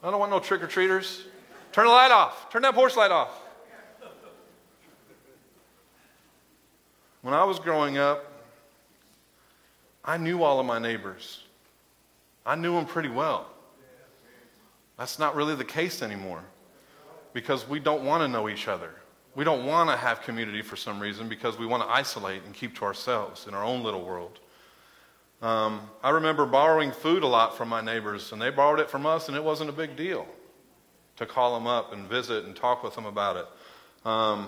I 0.03 0.11
don't 0.11 0.19
want 0.19 0.31
no 0.31 0.39
trick 0.39 0.61
or 0.61 0.67
treaters. 0.67 1.23
Turn 1.71 1.85
the 1.85 1.91
light 1.91 2.11
off. 2.11 2.51
Turn 2.51 2.61
that 2.61 2.75
porch 2.75 2.95
light 2.95 3.09
off. 3.11 3.41
When 7.23 7.33
I 7.33 7.43
was 7.43 7.57
growing 7.57 7.97
up, 7.97 8.31
I 10.03 10.17
knew 10.17 10.43
all 10.43 10.59
of 10.59 10.67
my 10.67 10.77
neighbors. 10.77 11.41
I 12.45 12.53
knew 12.53 12.75
them 12.75 12.85
pretty 12.85 13.09
well. 13.09 13.47
That's 14.99 15.17
not 15.17 15.35
really 15.35 15.55
the 15.55 15.65
case 15.65 16.03
anymore 16.03 16.43
because 17.35 17.67
we 17.67 17.81
don't 17.81 18.05
want 18.05 18.23
to 18.23 18.29
know 18.29 18.47
each 18.47 18.69
other. 18.69 18.91
We 19.35 19.43
don't 19.43 19.65
want 19.65 19.89
to 19.89 19.97
have 19.97 20.21
community 20.21 20.61
for 20.61 20.77
some 20.77 21.01
reason 21.01 21.27
because 21.27 21.59
we 21.59 21.65
want 21.65 21.83
to 21.83 21.89
isolate 21.89 22.43
and 22.45 22.53
keep 22.53 22.73
to 22.77 22.85
ourselves 22.85 23.45
in 23.45 23.53
our 23.53 23.63
own 23.63 23.83
little 23.83 24.05
world. 24.05 24.39
Um, 25.41 25.81
I 26.01 26.11
remember 26.11 26.45
borrowing 26.45 26.93
food 26.93 27.23
a 27.23 27.27
lot 27.27 27.57
from 27.57 27.67
my 27.67 27.81
neighbors, 27.81 28.31
and 28.31 28.41
they 28.41 28.51
borrowed 28.51 28.79
it 28.79 28.89
from 28.89 29.05
us, 29.05 29.27
and 29.27 29.35
it 29.35 29.43
wasn't 29.43 29.69
a 29.69 29.73
big 29.73 29.97
deal 29.97 30.25
to 31.17 31.25
call 31.25 31.53
them 31.55 31.67
up 31.67 31.91
and 31.91 32.07
visit 32.07 32.45
and 32.45 32.55
talk 32.55 32.83
with 32.83 32.95
them 32.95 33.05
about 33.05 33.35
it. 33.35 33.47
Um, 34.07 34.47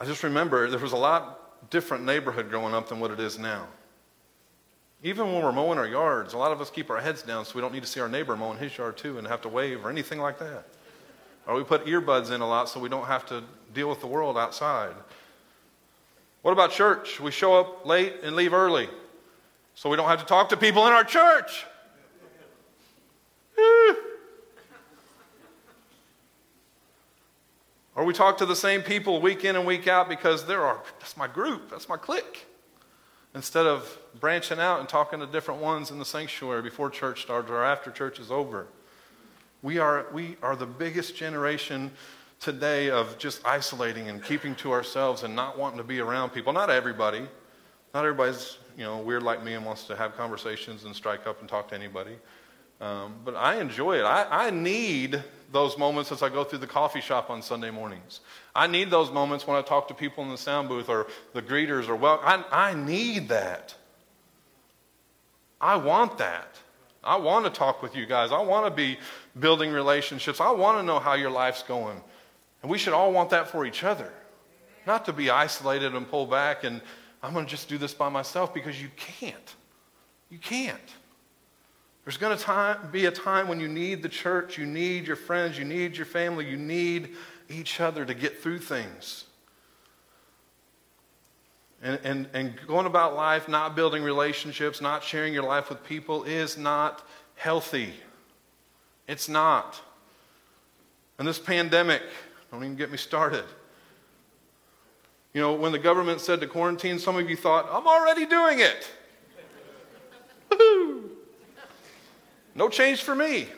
I 0.00 0.04
just 0.04 0.24
remember 0.24 0.68
there 0.68 0.80
was 0.80 0.92
a 0.92 0.96
lot 0.96 1.70
different 1.70 2.04
neighborhood 2.04 2.50
growing 2.50 2.74
up 2.74 2.88
than 2.88 2.98
what 2.98 3.12
it 3.12 3.20
is 3.20 3.38
now. 3.38 3.68
Even 5.02 5.32
when 5.32 5.42
we're 5.42 5.52
mowing 5.52 5.78
our 5.78 5.86
yards, 5.86 6.34
a 6.34 6.38
lot 6.38 6.52
of 6.52 6.60
us 6.60 6.68
keep 6.68 6.90
our 6.90 7.00
heads 7.00 7.22
down 7.22 7.44
so 7.44 7.52
we 7.54 7.62
don't 7.62 7.72
need 7.72 7.82
to 7.82 7.88
see 7.88 8.00
our 8.00 8.08
neighbor 8.08 8.36
mowing 8.36 8.58
his 8.58 8.76
yard 8.76 8.98
too 8.98 9.16
and 9.16 9.26
have 9.26 9.40
to 9.42 9.48
wave 9.48 9.84
or 9.84 9.90
anything 9.90 10.20
like 10.20 10.38
that. 10.38 10.64
Or 11.46 11.56
we 11.56 11.64
put 11.64 11.86
earbuds 11.86 12.30
in 12.30 12.42
a 12.42 12.46
lot 12.46 12.68
so 12.68 12.78
we 12.78 12.90
don't 12.90 13.06
have 13.06 13.24
to 13.26 13.42
deal 13.72 13.88
with 13.88 14.00
the 14.00 14.06
world 14.06 14.36
outside. 14.36 14.92
What 16.42 16.52
about 16.52 16.70
church? 16.70 17.18
We 17.18 17.30
show 17.30 17.58
up 17.58 17.86
late 17.86 18.16
and 18.22 18.36
leave 18.36 18.52
early 18.52 18.88
so 19.74 19.88
we 19.88 19.96
don't 19.96 20.08
have 20.08 20.20
to 20.20 20.26
talk 20.26 20.50
to 20.50 20.56
people 20.56 20.86
in 20.86 20.92
our 20.92 21.04
church. 21.04 21.64
Or 27.94 28.04
we 28.04 28.12
talk 28.12 28.38
to 28.38 28.46
the 28.46 28.56
same 28.56 28.82
people 28.82 29.20
week 29.20 29.44
in 29.44 29.56
and 29.56 29.66
week 29.66 29.86
out 29.88 30.08
because 30.08 30.46
they're 30.46 30.64
our, 30.64 30.82
that's 31.00 31.16
my 31.16 31.26
group, 31.26 31.70
that's 31.70 31.88
my 31.88 31.96
clique. 31.96 32.46
Instead 33.34 33.66
of 33.66 33.98
branching 34.18 34.58
out 34.58 34.80
and 34.80 34.88
talking 34.88 35.20
to 35.20 35.26
different 35.26 35.60
ones 35.60 35.90
in 35.90 35.98
the 35.98 36.04
sanctuary 36.04 36.62
before 36.62 36.90
church 36.90 37.22
starts 37.22 37.50
or 37.50 37.62
after 37.62 37.90
church 37.90 38.18
is 38.18 38.30
over. 38.30 38.66
We 39.62 39.78
are, 39.78 40.06
we 40.12 40.36
are 40.42 40.56
the 40.56 40.66
biggest 40.66 41.14
generation 41.14 41.92
today 42.40 42.90
of 42.90 43.18
just 43.18 43.46
isolating 43.46 44.08
and 44.08 44.24
keeping 44.24 44.54
to 44.56 44.72
ourselves 44.72 45.22
and 45.22 45.36
not 45.36 45.58
wanting 45.58 45.78
to 45.78 45.84
be 45.84 46.00
around 46.00 46.30
people. 46.30 46.52
Not 46.52 46.70
everybody. 46.70 47.28
Not 47.94 48.04
everybody's 48.04 48.56
you 48.76 48.84
know 48.84 48.98
weird 48.98 49.22
like 49.22 49.44
me 49.44 49.54
and 49.54 49.64
wants 49.64 49.84
to 49.84 49.96
have 49.96 50.16
conversations 50.16 50.84
and 50.84 50.96
strike 50.96 51.26
up 51.26 51.40
and 51.40 51.48
talk 51.48 51.68
to 51.68 51.74
anybody. 51.74 52.16
Um, 52.80 53.16
but 53.24 53.36
I 53.36 53.60
enjoy 53.60 53.98
it. 53.98 54.04
I, 54.04 54.46
I 54.46 54.50
need 54.50 55.22
those 55.52 55.76
moments 55.76 56.12
as 56.12 56.22
I 56.22 56.30
go 56.30 56.44
through 56.44 56.60
the 56.60 56.66
coffee 56.66 57.02
shop 57.02 57.28
on 57.28 57.42
Sunday 57.42 57.70
mornings. 57.70 58.20
I 58.54 58.66
need 58.66 58.90
those 58.90 59.10
moments 59.10 59.46
when 59.46 59.56
I 59.56 59.62
talk 59.62 59.88
to 59.88 59.94
people 59.94 60.24
in 60.24 60.30
the 60.30 60.38
sound 60.38 60.68
booth 60.68 60.88
or 60.88 61.06
the 61.34 61.42
greeters 61.42 61.88
or 61.88 61.96
well. 61.96 62.20
I, 62.22 62.44
I 62.50 62.74
need 62.74 63.28
that. 63.28 63.74
I 65.60 65.76
want 65.76 66.18
that. 66.18 66.56
I 67.02 67.16
want 67.16 67.44
to 67.46 67.50
talk 67.50 67.82
with 67.82 67.94
you 67.94 68.06
guys. 68.06 68.32
I 68.32 68.40
want 68.40 68.66
to 68.66 68.70
be 68.70 68.98
building 69.38 69.72
relationships. 69.72 70.40
I 70.40 70.50
want 70.50 70.78
to 70.78 70.82
know 70.82 70.98
how 70.98 71.14
your 71.14 71.30
life's 71.30 71.62
going. 71.62 72.00
And 72.62 72.70
we 72.70 72.76
should 72.76 72.92
all 72.92 73.12
want 73.12 73.30
that 73.30 73.48
for 73.48 73.64
each 73.64 73.84
other. 73.84 74.12
Not 74.86 75.04
to 75.06 75.12
be 75.12 75.30
isolated 75.30 75.94
and 75.94 76.08
pull 76.08 76.26
back 76.26 76.64
and 76.64 76.80
I'm 77.22 77.34
going 77.34 77.44
to 77.44 77.50
just 77.50 77.68
do 77.68 77.78
this 77.78 77.94
by 77.94 78.08
myself 78.08 78.54
because 78.54 78.80
you 78.80 78.88
can't. 78.96 79.54
You 80.30 80.38
can't. 80.38 80.78
There's 82.04 82.16
going 82.16 82.36
to 82.36 82.80
be 82.90 83.06
a 83.06 83.10
time 83.10 83.46
when 83.46 83.60
you 83.60 83.68
need 83.68 84.02
the 84.02 84.08
church, 84.08 84.56
you 84.56 84.64
need 84.64 85.06
your 85.06 85.16
friends, 85.16 85.58
you 85.58 85.64
need 85.64 85.96
your 85.96 86.06
family, 86.06 86.48
you 86.48 86.56
need 86.56 87.10
each 87.50 87.80
other 87.80 88.04
to 88.04 88.14
get 88.14 88.40
through 88.42 88.60
things. 88.60 89.24
And, 91.82 91.98
and, 92.04 92.28
and 92.34 92.58
going 92.66 92.86
about 92.86 93.16
life, 93.16 93.48
not 93.48 93.74
building 93.74 94.02
relationships, 94.02 94.80
not 94.80 95.02
sharing 95.02 95.32
your 95.32 95.42
life 95.42 95.70
with 95.70 95.82
people 95.84 96.24
is 96.24 96.58
not 96.58 97.06
healthy. 97.36 97.94
It's 99.08 99.28
not. 99.28 99.80
And 101.18 101.26
this 101.26 101.38
pandemic, 101.38 102.02
don't 102.50 102.62
even 102.62 102.76
get 102.76 102.90
me 102.90 102.98
started. 102.98 103.44
You 105.32 105.40
know, 105.40 105.54
when 105.54 105.72
the 105.72 105.78
government 105.78 106.20
said 106.20 106.40
to 106.40 106.46
quarantine, 106.46 106.98
some 106.98 107.16
of 107.16 107.30
you 107.30 107.36
thought, 107.36 107.68
I'm 107.70 107.86
already 107.86 108.26
doing 108.26 108.60
it. 108.60 108.90
no 112.54 112.68
change 112.68 113.02
for 113.02 113.14
me. 113.14 113.48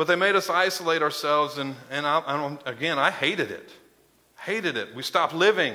But 0.00 0.06
they 0.06 0.16
made 0.16 0.34
us 0.34 0.48
isolate 0.48 1.02
ourselves, 1.02 1.58
and, 1.58 1.76
and 1.90 2.06
I, 2.06 2.20
I 2.20 2.56
again, 2.64 2.98
I 2.98 3.10
hated 3.10 3.50
it. 3.50 3.68
Hated 4.38 4.78
it. 4.78 4.94
We 4.94 5.02
stopped 5.02 5.34
living. 5.34 5.74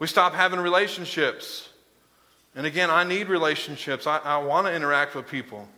We 0.00 0.08
stopped 0.08 0.34
having 0.34 0.58
relationships. 0.58 1.68
And 2.56 2.66
again, 2.66 2.90
I 2.90 3.04
need 3.04 3.28
relationships. 3.28 4.08
I, 4.08 4.18
I 4.18 4.38
want 4.38 4.66
to 4.66 4.74
interact 4.74 5.14
with 5.14 5.28
people. 5.28 5.68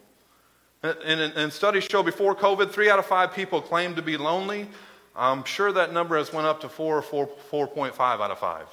And, 0.82 0.96
and, 1.04 1.36
and, 1.36 1.52
studies 1.52 1.84
show 1.84 2.02
before 2.02 2.34
COVID, 2.34 2.70
three 2.70 2.88
out 2.88 2.98
of 2.98 3.04
five 3.04 3.34
people 3.34 3.60
claim 3.60 3.94
to 3.96 4.00
be 4.00 4.16
lonely. 4.16 4.68
I'm 5.14 5.44
sure 5.44 5.70
that 5.70 5.92
number 5.92 6.16
has 6.16 6.32
went 6.32 6.46
up 6.46 6.62
to 6.62 6.70
four 6.70 6.96
or 6.96 7.02
4, 7.02 7.28
4.5 7.52 8.00
out 8.00 8.30
of 8.30 8.38
five 8.38 8.68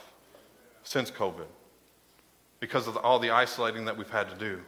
since 0.85 1.11
COVID 1.11 1.47
because 2.61 2.87
of 2.87 2.95
all 2.95 3.19
the 3.19 3.31
isolating 3.31 3.83
that 3.83 3.97
we've 3.97 4.09
had 4.09 4.29
to 4.29 4.35
do. 4.37 4.61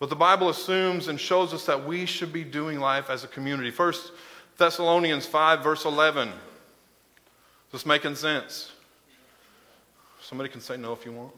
But 0.00 0.08
the 0.08 0.16
Bible 0.16 0.48
assumes 0.48 1.06
and 1.06 1.20
shows 1.20 1.54
us 1.54 1.66
that 1.66 1.86
we 1.86 2.06
should 2.06 2.32
be 2.32 2.42
doing 2.42 2.80
life 2.80 3.10
as 3.10 3.22
a 3.22 3.28
community. 3.28 3.70
First 3.70 4.12
Thessalonians 4.56 5.26
5, 5.26 5.62
verse 5.62 5.84
11. 5.84 6.28
Is 6.28 6.34
this 7.70 7.86
making 7.86 8.16
sense? 8.16 8.72
Somebody 10.20 10.48
can 10.50 10.60
say 10.60 10.76
no 10.76 10.92
if 10.94 11.04
you 11.04 11.12
want. 11.12 11.32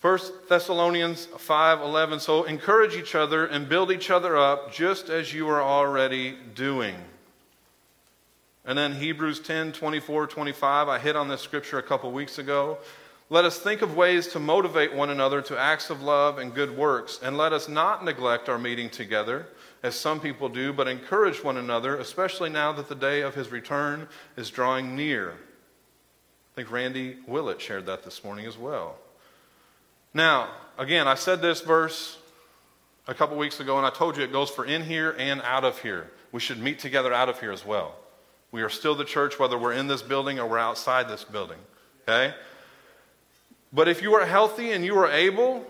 1 0.00 0.18
Thessalonians 0.48 1.26
5:11 1.26 2.20
So 2.20 2.42
encourage 2.44 2.96
each 2.96 3.14
other 3.14 3.46
and 3.46 3.68
build 3.68 3.92
each 3.92 4.10
other 4.10 4.36
up 4.36 4.72
just 4.72 5.08
as 5.08 5.32
you 5.32 5.48
are 5.48 5.62
already 5.62 6.36
doing. 6.54 6.96
And 8.64 8.76
then 8.76 8.94
Hebrews 8.94 9.40
10, 9.40 9.72
24, 9.72 10.26
25. 10.26 10.88
I 10.88 10.98
hit 10.98 11.16
on 11.16 11.28
this 11.28 11.40
scripture 11.40 11.78
a 11.78 11.82
couple 11.82 12.10
weeks 12.12 12.38
ago. 12.38 12.78
Let 13.32 13.46
us 13.46 13.56
think 13.56 13.80
of 13.80 13.96
ways 13.96 14.26
to 14.28 14.38
motivate 14.38 14.92
one 14.92 15.08
another 15.08 15.40
to 15.40 15.58
acts 15.58 15.88
of 15.88 16.02
love 16.02 16.36
and 16.36 16.54
good 16.54 16.76
works, 16.76 17.18
and 17.22 17.38
let 17.38 17.54
us 17.54 17.66
not 17.66 18.04
neglect 18.04 18.50
our 18.50 18.58
meeting 18.58 18.90
together, 18.90 19.46
as 19.82 19.94
some 19.94 20.20
people 20.20 20.50
do, 20.50 20.70
but 20.70 20.86
encourage 20.86 21.42
one 21.42 21.56
another, 21.56 21.96
especially 21.96 22.50
now 22.50 22.72
that 22.72 22.90
the 22.90 22.94
day 22.94 23.22
of 23.22 23.34
his 23.34 23.50
return 23.50 24.06
is 24.36 24.50
drawing 24.50 24.94
near. 24.94 25.30
I 25.30 26.56
think 26.56 26.70
Randy 26.70 27.16
Willett 27.26 27.58
shared 27.58 27.86
that 27.86 28.02
this 28.02 28.22
morning 28.22 28.44
as 28.44 28.58
well. 28.58 28.96
Now, 30.12 30.50
again, 30.76 31.08
I 31.08 31.14
said 31.14 31.40
this 31.40 31.62
verse 31.62 32.18
a 33.08 33.14
couple 33.14 33.38
weeks 33.38 33.60
ago, 33.60 33.78
and 33.78 33.86
I 33.86 33.90
told 33.90 34.18
you 34.18 34.24
it 34.24 34.30
goes 34.30 34.50
for 34.50 34.66
in 34.66 34.82
here 34.82 35.16
and 35.18 35.40
out 35.40 35.64
of 35.64 35.78
here. 35.78 36.10
We 36.32 36.40
should 36.40 36.58
meet 36.58 36.80
together 36.80 37.14
out 37.14 37.30
of 37.30 37.40
here 37.40 37.52
as 37.52 37.64
well. 37.64 37.94
We 38.50 38.60
are 38.60 38.68
still 38.68 38.94
the 38.94 39.06
church, 39.06 39.38
whether 39.38 39.56
we're 39.58 39.72
in 39.72 39.86
this 39.86 40.02
building 40.02 40.38
or 40.38 40.46
we're 40.46 40.58
outside 40.58 41.08
this 41.08 41.24
building. 41.24 41.60
Okay? 42.06 42.34
But 43.72 43.88
if 43.88 44.02
you 44.02 44.14
are 44.14 44.26
healthy 44.26 44.72
and 44.72 44.84
you 44.84 44.96
are 44.98 45.10
able, 45.10 45.64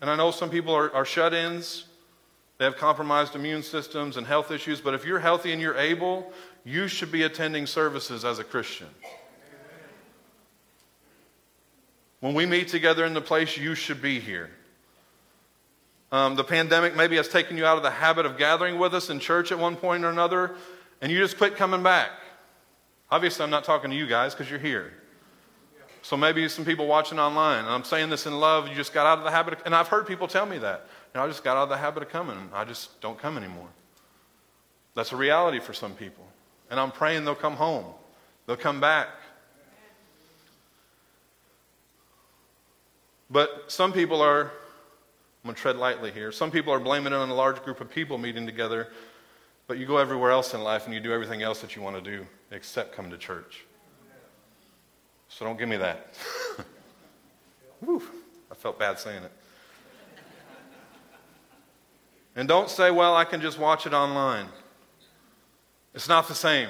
and 0.00 0.08
I 0.08 0.16
know 0.16 0.30
some 0.30 0.50
people 0.50 0.74
are, 0.74 0.92
are 0.94 1.04
shut 1.04 1.34
ins, 1.34 1.84
they 2.58 2.64
have 2.66 2.76
compromised 2.76 3.34
immune 3.34 3.62
systems 3.62 4.16
and 4.16 4.26
health 4.26 4.50
issues, 4.50 4.80
but 4.80 4.94
if 4.94 5.04
you're 5.04 5.18
healthy 5.18 5.52
and 5.52 5.60
you're 5.60 5.78
able, 5.78 6.30
you 6.64 6.88
should 6.88 7.10
be 7.10 7.22
attending 7.22 7.66
services 7.66 8.24
as 8.24 8.38
a 8.38 8.44
Christian. 8.44 8.88
When 12.20 12.34
we 12.34 12.44
meet 12.44 12.68
together 12.68 13.06
in 13.06 13.14
the 13.14 13.22
place, 13.22 13.56
you 13.56 13.74
should 13.74 14.02
be 14.02 14.20
here. 14.20 14.50
Um, 16.12 16.34
the 16.34 16.44
pandemic 16.44 16.94
maybe 16.94 17.16
has 17.16 17.28
taken 17.28 17.56
you 17.56 17.64
out 17.64 17.76
of 17.76 17.82
the 17.82 17.90
habit 17.90 18.26
of 18.26 18.36
gathering 18.36 18.78
with 18.78 18.94
us 18.94 19.08
in 19.10 19.20
church 19.20 19.52
at 19.52 19.58
one 19.58 19.74
point 19.74 20.04
or 20.04 20.10
another, 20.10 20.54
and 21.00 21.10
you 21.10 21.18
just 21.18 21.38
quit 21.38 21.56
coming 21.56 21.82
back. 21.82 22.10
Obviously, 23.10 23.42
I'm 23.42 23.50
not 23.50 23.64
talking 23.64 23.90
to 23.90 23.96
you 23.96 24.06
guys 24.06 24.34
because 24.34 24.50
you're 24.50 24.60
here. 24.60 24.92
So 26.02 26.16
maybe 26.16 26.48
some 26.48 26.64
people 26.64 26.86
watching 26.86 27.18
online, 27.18 27.64
and 27.64 27.68
I'm 27.68 27.84
saying 27.84 28.08
this 28.08 28.26
in 28.26 28.38
love, 28.40 28.68
you 28.68 28.74
just 28.74 28.94
got 28.94 29.06
out 29.06 29.18
of 29.18 29.24
the 29.24 29.30
habit, 29.30 29.54
of, 29.54 29.62
and 29.66 29.74
I've 29.74 29.88
heard 29.88 30.06
people 30.06 30.26
tell 30.26 30.46
me 30.46 30.58
that. 30.58 30.86
You 31.14 31.18
know, 31.20 31.24
I 31.24 31.28
just 31.28 31.44
got 31.44 31.56
out 31.56 31.64
of 31.64 31.68
the 31.68 31.76
habit 31.76 32.02
of 32.02 32.08
coming. 32.08 32.36
I 32.54 32.64
just 32.64 33.00
don't 33.00 33.18
come 33.18 33.36
anymore. 33.36 33.68
That's 34.94 35.12
a 35.12 35.16
reality 35.16 35.60
for 35.60 35.72
some 35.72 35.94
people. 35.94 36.26
And 36.70 36.80
I'm 36.80 36.90
praying 36.90 37.24
they'll 37.24 37.34
come 37.34 37.56
home. 37.56 37.84
They'll 38.46 38.56
come 38.56 38.80
back. 38.80 39.08
But 43.30 43.66
some 43.68 43.92
people 43.92 44.20
are, 44.22 44.44
I'm 44.44 44.50
going 45.44 45.54
to 45.54 45.60
tread 45.60 45.76
lightly 45.76 46.10
here, 46.10 46.32
some 46.32 46.50
people 46.50 46.72
are 46.72 46.80
blaming 46.80 47.12
it 47.12 47.16
on 47.16 47.28
a 47.28 47.34
large 47.34 47.62
group 47.62 47.80
of 47.80 47.90
people 47.90 48.18
meeting 48.18 48.44
together, 48.44 48.88
but 49.68 49.78
you 49.78 49.86
go 49.86 49.98
everywhere 49.98 50.32
else 50.32 50.52
in 50.52 50.62
life 50.62 50.86
and 50.86 50.94
you 50.94 51.00
do 51.00 51.12
everything 51.12 51.42
else 51.42 51.60
that 51.60 51.76
you 51.76 51.82
want 51.82 52.02
to 52.02 52.02
do 52.02 52.26
except 52.50 52.92
come 52.92 53.08
to 53.10 53.16
church. 53.16 53.64
So 55.30 55.46
don't 55.46 55.58
give 55.58 55.68
me 55.68 55.78
that. 55.78 56.14
Whew, 57.80 58.02
I 58.50 58.54
felt 58.54 58.78
bad 58.78 58.98
saying 58.98 59.22
it. 59.24 59.32
And 62.36 62.46
don't 62.46 62.68
say, 62.68 62.90
well, 62.90 63.16
I 63.16 63.24
can 63.24 63.40
just 63.40 63.58
watch 63.58 63.86
it 63.86 63.94
online. 63.94 64.46
It's 65.94 66.08
not 66.08 66.28
the 66.28 66.34
same. 66.34 66.68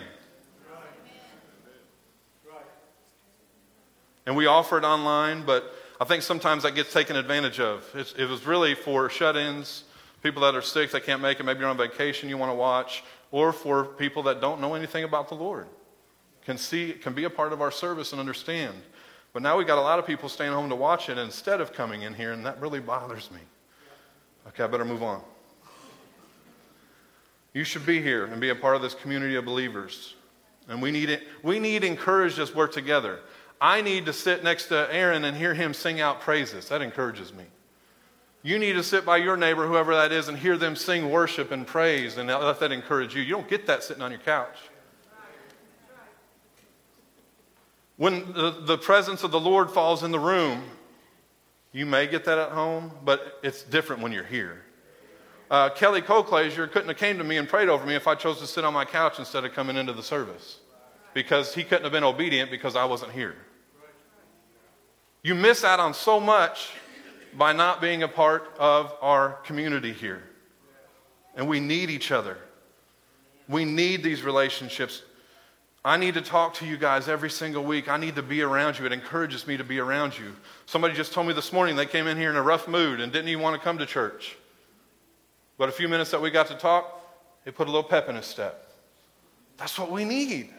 And 4.25 4.37
we 4.37 4.47
offer 4.47 4.79
it 4.79 4.85
online, 4.85 5.45
but 5.45 5.75
I 6.01 6.05
think 6.05 6.23
sometimes 6.23 6.63
that 6.63 6.77
gets 6.77 6.93
taken 6.93 7.17
advantage 7.17 7.59
of. 7.59 7.85
It's, 7.95 8.13
it 8.13 8.27
was 8.27 8.47
really 8.47 8.77
for 8.77 9.11
shut 9.11 9.37
ins, 9.37 9.83
People 10.23 10.43
that 10.43 10.55
are 10.55 10.63
sick, 10.63 10.91
they 10.91 11.01
can't 11.01 11.23
make 11.23 11.41
it, 11.41 11.45
maybe 11.45 11.61
you're 11.61 11.69
on 11.69 11.79
vacation, 11.79 12.29
you 12.29 12.37
want 12.37 12.51
to 12.51 12.55
watch, 12.55 13.03
or 13.31 13.53
for 13.53 13.85
people 13.85 14.25
that 14.25 14.41
don't 14.41 14.61
know 14.61 14.75
anything 14.75 15.05
about 15.05 15.29
the 15.29 15.35
Lord. 15.35 15.67
Can 16.51 16.59
see, 16.59 16.95
can 16.95 17.13
be 17.13 17.23
a 17.23 17.31
part 17.31 17.53
of 17.53 17.63
our 17.63 17.71
service 17.71 18.11
and 18.11 18.19
understand. 18.19 18.75
But 19.33 19.41
now 19.41 19.57
we've 19.57 19.69
got 19.69 19.79
a 19.79 19.83
lot 19.83 20.01
of 20.01 20.07
people 20.07 20.29
staying 20.29 20.51
home 20.51 20.69
to 20.71 20.75
watch 20.75 21.09
it 21.09 21.17
instead 21.17 21.61
of 21.61 21.73
coming 21.73 22.03
in 22.03 22.13
here, 22.13 22.33
and 22.33 22.45
that 22.45 22.61
really 22.61 22.81
bothers 22.81 23.31
me. 23.31 23.39
Okay, 24.49 24.65
I 24.65 24.67
better 24.67 24.85
move 24.85 25.01
on. 25.01 25.23
You 27.55 27.63
should 27.63 27.87
be 27.87 28.03
here 28.03 28.25
and 28.25 28.41
be 28.41 28.49
a 28.49 28.57
part 28.57 28.75
of 28.75 28.83
this 28.83 28.95
community 28.95 29.37
of 29.37 29.45
believers. 29.45 30.17
And 30.69 30.83
we 30.83 30.91
need 30.91 31.09
it. 31.09 31.23
We 31.45 31.61
need 31.61 31.85
encouraged 31.85 32.41
as 32.41 32.53
we're 32.53 32.67
together. 32.67 33.21
I 33.61 33.81
need 33.81 34.07
to 34.07 34.13
sit 34.13 34.43
next 34.43 34.67
to 34.67 34.93
Aaron 34.93 35.25
and 35.25 35.37
hear 35.37 35.55
him 35.55 35.73
sing 35.73 36.01
out 36.01 36.21
praises. 36.21 36.69
That 36.69 36.83
encourages 36.83 37.33
me. 37.33 37.45
You 38.43 38.59
need 38.59 38.73
to 38.73 38.83
sit 38.83 39.05
by 39.07 39.19
your 39.19 39.37
neighbor, 39.37 39.69
whoever 39.69 39.95
that 39.95 40.11
is, 40.11 40.27
and 40.27 40.37
hear 40.37 40.57
them 40.57 40.75
sing 40.75 41.13
worship 41.13 41.53
and 41.53 41.65
praise, 41.65 42.17
and 42.17 42.29
let 42.29 42.59
that 42.59 42.73
encourage 42.73 43.15
you. 43.15 43.23
You 43.23 43.35
don't 43.35 43.49
get 43.49 43.69
that 43.69 43.85
sitting 43.85 44.03
on 44.03 44.11
your 44.11 44.19
couch. 44.19 44.57
When 48.01 48.33
the, 48.33 48.63
the 48.63 48.79
presence 48.79 49.25
of 49.25 49.31
the 49.31 49.39
Lord 49.39 49.71
falls 49.71 50.03
in 50.03 50.11
the 50.11 50.19
room, 50.19 50.63
you 51.71 51.85
may 51.85 52.07
get 52.07 52.25
that 52.25 52.39
at 52.39 52.49
home, 52.49 52.93
but 53.05 53.39
it's 53.43 53.63
different 53.63 54.01
when 54.01 54.11
you're 54.11 54.25
here. 54.25 54.65
Uh, 55.51 55.69
Kelly 55.69 56.01
Coclaser 56.01 56.67
couldn't 56.73 56.89
have 56.89 56.97
came 56.97 57.19
to 57.19 57.25
me 57.25 57.37
and 57.37 57.47
prayed 57.47 57.69
over 57.69 57.85
me 57.85 57.95
if 57.95 58.09
I 58.09 58.15
chose 58.15 58.39
to 58.39 58.47
sit 58.47 58.65
on 58.65 58.73
my 58.73 58.87
couch 58.87 59.19
instead 59.19 59.45
of 59.45 59.53
coming 59.53 59.77
into 59.77 59.93
the 59.93 60.03
service 60.03 60.61
because 61.13 61.55
he 61.55 61.63
couldn't 61.63 61.83
have 61.83 61.93
been 61.93 62.03
obedient 62.03 62.51
because 62.51 62.75
I 62.75 62.87
wasn't 62.87 63.13
here. 63.13 63.37
You 65.23 65.35
miss 65.35 65.63
out 65.63 65.79
on 65.79 65.93
so 65.93 66.19
much 66.19 66.71
by 67.37 67.53
not 67.53 67.83
being 67.83 68.03
a 68.03 68.09
part 68.09 68.51
of 68.59 68.95
our 69.03 69.33
community 69.45 69.93
here. 69.93 70.23
And 71.37 71.47
we 71.47 71.61
need 71.61 71.91
each 71.91 72.13
other. 72.13 72.39
We 73.47 73.67
need 73.67 74.03
these 74.03 74.23
relationships. 74.23 75.03
I 75.85 75.97
need 75.97 76.15
to 76.15 76.21
talk 76.21 76.55
to 76.55 76.67
you 76.67 76.77
guys 76.77 77.09
every 77.09 77.31
single 77.31 77.65
week. 77.65 77.89
I 77.89 77.97
need 77.97 78.17
to 78.17 78.23
be 78.23 78.43
around 78.43 78.79
you. 78.79 78.85
It 78.85 78.93
encourages 78.93 79.47
me 79.47 79.57
to 79.57 79.65
be 79.65 79.79
around 79.79 80.19
you. 80.19 80.37
Somebody 80.67 80.93
just 80.95 81.15
told 81.15 81.27
me 81.27 81.33
this 81.33 81.53
morning 81.55 81.75
they 81.75 81.87
came 81.87 82.07
in 82.07 82.19
here 82.19 82.29
in 82.29 82.37
a 82.37 82.43
rough 82.43 82.69
mood 82.69 83.01
and 83.01 83.11
didn't 83.11 83.29
even 83.29 83.43
want 83.43 83.57
to 83.57 83.65
come 83.65 83.79
to 83.79 83.87
church. 83.87 84.37
But 85.57 85.71
a 85.71 85.73
few 85.73 85.89
minutes 85.89 86.11
that 86.11 86.21
we 86.21 86.31
got 86.31 86.49
to 86.49 86.55
talk, 86.55 87.03
it 87.47 87.55
put 87.55 87.67
a 87.67 87.71
little 87.71 87.89
pep 87.89 88.11
in 88.11 88.17
his 88.17 88.27
step. 88.27 88.73
That's 89.57 89.79
what 89.79 89.91
we 89.91 90.05
need. 90.05 90.51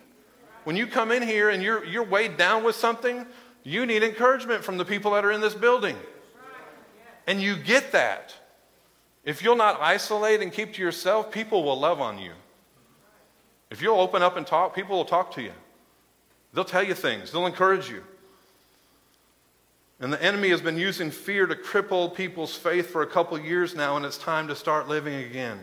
When 0.64 0.76
you 0.76 0.88
come 0.88 1.12
in 1.12 1.22
here 1.22 1.50
and 1.50 1.62
you're, 1.62 1.86
you're 1.86 2.04
weighed 2.04 2.38
down 2.38 2.64
with 2.64 2.76
something, 2.76 3.26
you 3.64 3.86
need 3.86 4.02
encouragement 4.02 4.64
from 4.64 4.78
the 4.78 4.86
people 4.86 5.12
that 5.12 5.24
are 5.24 5.32
in 5.32 5.42
this 5.42 5.54
building. 5.54 5.98
And 7.28 7.40
you 7.40 7.56
get 7.56 7.92
that. 7.92 8.34
If 9.24 9.44
you'll 9.44 9.56
not 9.56 9.80
isolate 9.82 10.42
and 10.42 10.52
keep 10.52 10.74
to 10.74 10.82
yourself, 10.82 11.32
people 11.32 11.64
will 11.64 11.80
love 11.80 12.02
on 12.02 12.18
you. 12.18 12.34
If 13.72 13.82
you'll 13.82 14.00
open 14.02 14.22
up 14.22 14.36
and 14.36 14.46
talk, 14.46 14.76
people 14.76 14.98
will 14.98 15.06
talk 15.06 15.34
to 15.36 15.42
you. 15.42 15.54
They'll 16.54 16.66
tell 16.66 16.84
you 16.84 16.94
things, 16.94 17.32
they'll 17.32 17.48
encourage 17.48 17.90
you. 17.90 18.04
And 20.02 20.12
the 20.12 20.22
enemy 20.22 20.50
has 20.50 20.62
been 20.62 20.78
using 20.78 21.10
fear 21.12 21.46
to 21.46 21.56
cripple 21.56 22.14
people's 22.14 22.56
faith 22.56 22.90
for 22.90 23.04
a 23.04 23.08
couple 23.08 23.40
years 23.40 23.76
now, 23.76 23.96
and 23.98 24.06
it's 24.06 24.18
time 24.18 24.48
to 24.50 24.56
start 24.56 24.88
living 24.88 25.14
again. 25.14 25.60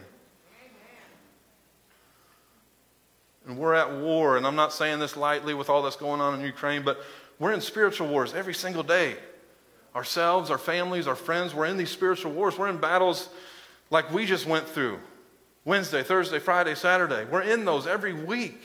And 3.46 3.58
we're 3.58 3.74
at 3.74 3.92
war, 3.92 4.36
and 4.36 4.46
I'm 4.46 4.56
not 4.56 4.72
saying 4.72 5.00
this 5.00 5.16
lightly 5.16 5.54
with 5.54 5.68
all 5.68 5.82
that's 5.82 5.96
going 5.96 6.20
on 6.20 6.38
in 6.38 6.46
Ukraine, 6.46 6.82
but 6.82 7.02
we're 7.38 7.52
in 7.52 7.60
spiritual 7.60 8.08
wars 8.08 8.32
every 8.32 8.54
single 8.54 8.82
day 8.82 9.16
ourselves, 9.94 10.50
our 10.50 10.58
families, 10.58 11.06
our 11.06 11.16
friends. 11.16 11.54
We're 11.54 11.66
in 11.66 11.76
these 11.76 11.90
spiritual 11.90 12.32
wars. 12.32 12.56
We're 12.56 12.68
in 12.68 12.78
battles 12.78 13.28
like 13.90 14.12
we 14.12 14.24
just 14.24 14.46
went 14.46 14.68
through 14.68 15.00
Wednesday, 15.64 16.02
Thursday, 16.02 16.38
Friday, 16.38 16.74
Saturday. 16.74 17.24
We're 17.24 17.42
in 17.42 17.64
those 17.64 17.86
every 17.86 18.12
week. 18.12 18.60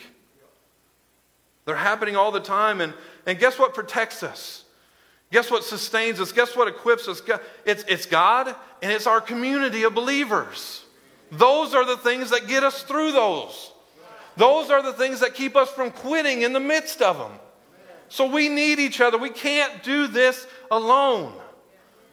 They're 1.64 1.76
happening 1.76 2.16
all 2.16 2.30
the 2.30 2.40
time. 2.40 2.80
And, 2.80 2.92
and 3.26 3.38
guess 3.38 3.58
what 3.58 3.74
protects 3.74 4.22
us? 4.22 4.64
Guess 5.30 5.50
what 5.50 5.64
sustains 5.64 6.20
us? 6.20 6.32
Guess 6.32 6.56
what 6.56 6.68
equips 6.68 7.08
us? 7.08 7.22
It's, 7.64 7.84
it's 7.88 8.06
God 8.06 8.54
and 8.82 8.92
it's 8.92 9.06
our 9.06 9.20
community 9.20 9.82
of 9.82 9.94
believers. 9.94 10.84
Those 11.32 11.74
are 11.74 11.84
the 11.84 11.96
things 11.96 12.30
that 12.30 12.46
get 12.46 12.62
us 12.62 12.82
through 12.82 13.12
those. 13.12 13.72
Those 14.36 14.70
are 14.70 14.82
the 14.82 14.92
things 14.92 15.20
that 15.20 15.34
keep 15.34 15.56
us 15.56 15.70
from 15.70 15.90
quitting 15.90 16.42
in 16.42 16.52
the 16.52 16.60
midst 16.60 17.00
of 17.02 17.18
them. 17.18 17.32
So 18.08 18.26
we 18.26 18.48
need 18.48 18.78
each 18.78 19.00
other. 19.00 19.18
We 19.18 19.30
can't 19.30 19.82
do 19.82 20.06
this 20.06 20.46
alone. 20.70 21.32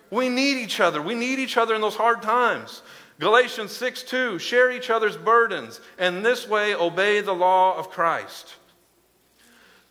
We 0.10 0.30
need 0.30 0.58
each 0.58 0.80
other. 0.80 1.02
We 1.02 1.16
need 1.16 1.40
each 1.40 1.58
other 1.58 1.76
in 1.76 1.82
those 1.82 1.96
hard 1.96 2.22
times. 2.22 2.82
Galatians 3.22 3.72
6 3.74 4.02
2, 4.02 4.40
share 4.40 4.72
each 4.72 4.90
other's 4.90 5.16
burdens, 5.16 5.80
and 6.00 6.26
this 6.26 6.48
way 6.48 6.74
obey 6.74 7.22
the 7.22 7.36
law 7.36 7.78
of 7.78 7.92
Christ. 7.92 8.56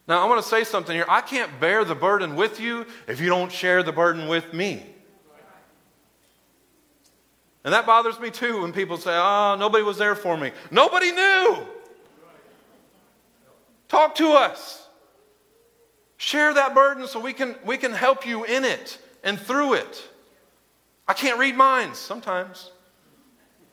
Now, 0.08 0.20
I 0.20 0.28
want 0.28 0.42
to 0.42 0.48
say 0.48 0.64
something 0.64 0.96
here. 0.96 1.04
I 1.08 1.20
can't 1.20 1.60
bear 1.60 1.84
the 1.84 1.94
burden 1.94 2.34
with 2.34 2.58
you 2.58 2.86
if 3.06 3.20
you 3.20 3.28
don't 3.28 3.52
share 3.52 3.84
the 3.84 3.92
burden 3.92 4.26
with 4.26 4.52
me. 4.52 4.84
And 7.62 7.72
that 7.72 7.86
bothers 7.86 8.18
me 8.18 8.32
too 8.32 8.62
when 8.62 8.72
people 8.72 8.96
say, 8.96 9.12
oh, 9.12 9.54
nobody 9.56 9.84
was 9.84 9.96
there 9.96 10.16
for 10.16 10.36
me. 10.36 10.50
Nobody 10.72 11.12
knew. 11.12 11.58
Talk 13.86 14.16
to 14.16 14.32
us. 14.32 14.88
Share 16.16 16.52
that 16.52 16.74
burden 16.74 17.06
so 17.06 17.20
we 17.20 17.32
can, 17.32 17.54
we 17.64 17.76
can 17.76 17.92
help 17.92 18.26
you 18.26 18.42
in 18.42 18.64
it 18.64 18.98
and 19.22 19.38
through 19.38 19.74
it. 19.74 20.08
I 21.06 21.12
can't 21.12 21.38
read 21.38 21.54
minds 21.54 22.00
sometimes. 22.00 22.72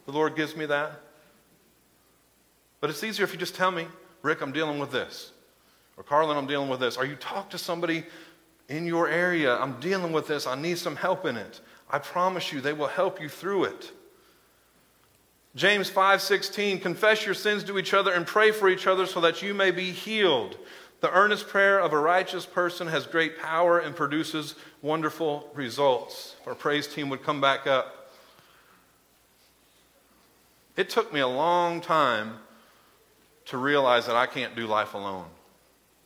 The 0.08 0.14
Lord 0.14 0.36
gives 0.36 0.56
me 0.56 0.66
that. 0.66 1.02
But 2.80 2.90
it's 2.90 3.04
easier 3.04 3.26
if 3.26 3.34
you 3.34 3.38
just 3.38 3.56
tell 3.56 3.72
me, 3.72 3.88
Rick, 4.22 4.42
I'm 4.42 4.54
dealing 4.54 4.80
with 4.80 4.92
this. 4.92 5.32
Or 5.98 6.04
Carlin, 6.04 6.38
I'm 6.38 6.48
dealing 6.48 6.70
with 6.70 6.80
this. 6.80 6.98
Or 6.98 7.06
you 7.06 7.16
talk 7.16 7.50
to 7.52 7.58
somebody 7.58 8.06
in 8.70 8.86
your 8.86 9.10
area, 9.10 9.56
I'm 9.56 9.80
dealing 9.80 10.14
with 10.14 10.28
this. 10.28 10.48
I 10.48 10.56
need 10.56 10.78
some 10.78 10.96
help 10.96 11.26
in 11.26 11.36
it. 11.36 11.60
I 11.90 12.00
promise 12.00 12.52
you, 12.52 12.62
they 12.62 12.74
will 12.74 12.88
help 12.88 13.22
you 13.22 13.30
through 13.30 13.66
it. 13.66 13.92
James 15.56 15.90
5:16 15.90 16.80
confess 16.80 17.26
your 17.26 17.34
sins 17.34 17.64
to 17.66 17.78
each 17.78 17.94
other 17.94 18.14
and 18.14 18.28
pray 18.28 18.52
for 18.52 18.70
each 18.70 18.88
other 18.88 19.06
so 19.06 19.20
that 19.22 19.42
you 19.42 19.54
may 19.54 19.72
be 19.72 19.92
healed. 19.92 20.58
The 21.02 21.12
earnest 21.12 21.48
prayer 21.48 21.80
of 21.80 21.94
a 21.94 21.98
righteous 21.98 22.46
person 22.46 22.88
has 22.88 23.06
great 23.06 23.40
power 23.40 23.80
and 23.80 23.96
produces 23.96 24.56
wonderful 24.82 25.50
results. 25.54 26.36
Our 26.46 26.56
praise 26.56 26.88
team 26.88 27.10
would 27.10 27.24
come 27.24 27.42
back 27.42 27.68
up. 27.68 28.07
It 30.78 30.90
took 30.90 31.12
me 31.12 31.20
a 31.20 31.28
long 31.28 31.82
time 31.82 32.36
to 33.46 33.58
realize 33.58 34.06
that 34.06 34.16
I 34.16 34.28
can't 34.28 34.56
do 34.56 34.68
life 34.68 34.94
alone. 34.94 35.26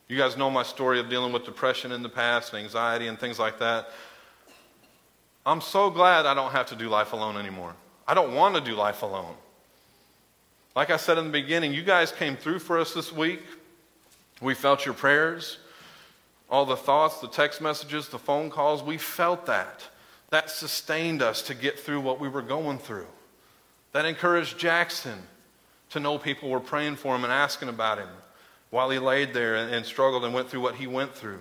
You 0.07 0.17
guys 0.17 0.37
know 0.37 0.49
my 0.49 0.63
story 0.63 0.99
of 0.99 1.09
dealing 1.09 1.33
with 1.33 1.45
depression 1.45 1.91
in 1.91 2.01
the 2.01 2.09
past, 2.09 2.53
anxiety, 2.53 3.07
and 3.07 3.19
things 3.19 3.37
like 3.37 3.59
that. 3.59 3.89
I'm 5.45 5.61
so 5.61 5.89
glad 5.89 6.25
I 6.25 6.33
don't 6.33 6.51
have 6.51 6.67
to 6.67 6.75
do 6.75 6.87
life 6.87 7.13
alone 7.13 7.37
anymore. 7.37 7.75
I 8.07 8.13
don't 8.13 8.33
want 8.33 8.55
to 8.55 8.61
do 8.61 8.75
life 8.75 9.01
alone. 9.01 9.35
Like 10.75 10.89
I 10.89 10.97
said 10.97 11.17
in 11.17 11.25
the 11.25 11.31
beginning, 11.31 11.73
you 11.73 11.83
guys 11.83 12.11
came 12.11 12.37
through 12.37 12.59
for 12.59 12.79
us 12.79 12.93
this 12.93 13.11
week. 13.11 13.41
We 14.41 14.53
felt 14.53 14.85
your 14.85 14.93
prayers, 14.93 15.57
all 16.49 16.65
the 16.65 16.77
thoughts, 16.77 17.19
the 17.19 17.27
text 17.27 17.61
messages, 17.61 18.07
the 18.07 18.19
phone 18.19 18.49
calls. 18.49 18.81
We 18.81 18.97
felt 18.97 19.45
that. 19.47 19.83
That 20.29 20.49
sustained 20.49 21.21
us 21.21 21.41
to 21.43 21.53
get 21.53 21.79
through 21.79 22.01
what 22.01 22.19
we 22.19 22.29
were 22.29 22.41
going 22.41 22.77
through. 22.77 23.07
That 23.91 24.05
encouraged 24.05 24.57
Jackson 24.57 25.19
to 25.89 25.99
know 25.99 26.17
people 26.17 26.49
were 26.49 26.59
praying 26.59 26.95
for 26.95 27.15
him 27.15 27.23
and 27.23 27.33
asking 27.33 27.69
about 27.69 27.97
him 27.97 28.07
while 28.69 28.89
he 28.89 28.99
laid 28.99 29.33
there 29.33 29.55
and, 29.55 29.73
and 29.73 29.85
struggled 29.85 30.23
and 30.23 30.33
went 30.33 30.49
through 30.49 30.61
what 30.61 30.75
he 30.75 30.87
went 30.87 31.13
through. 31.13 31.39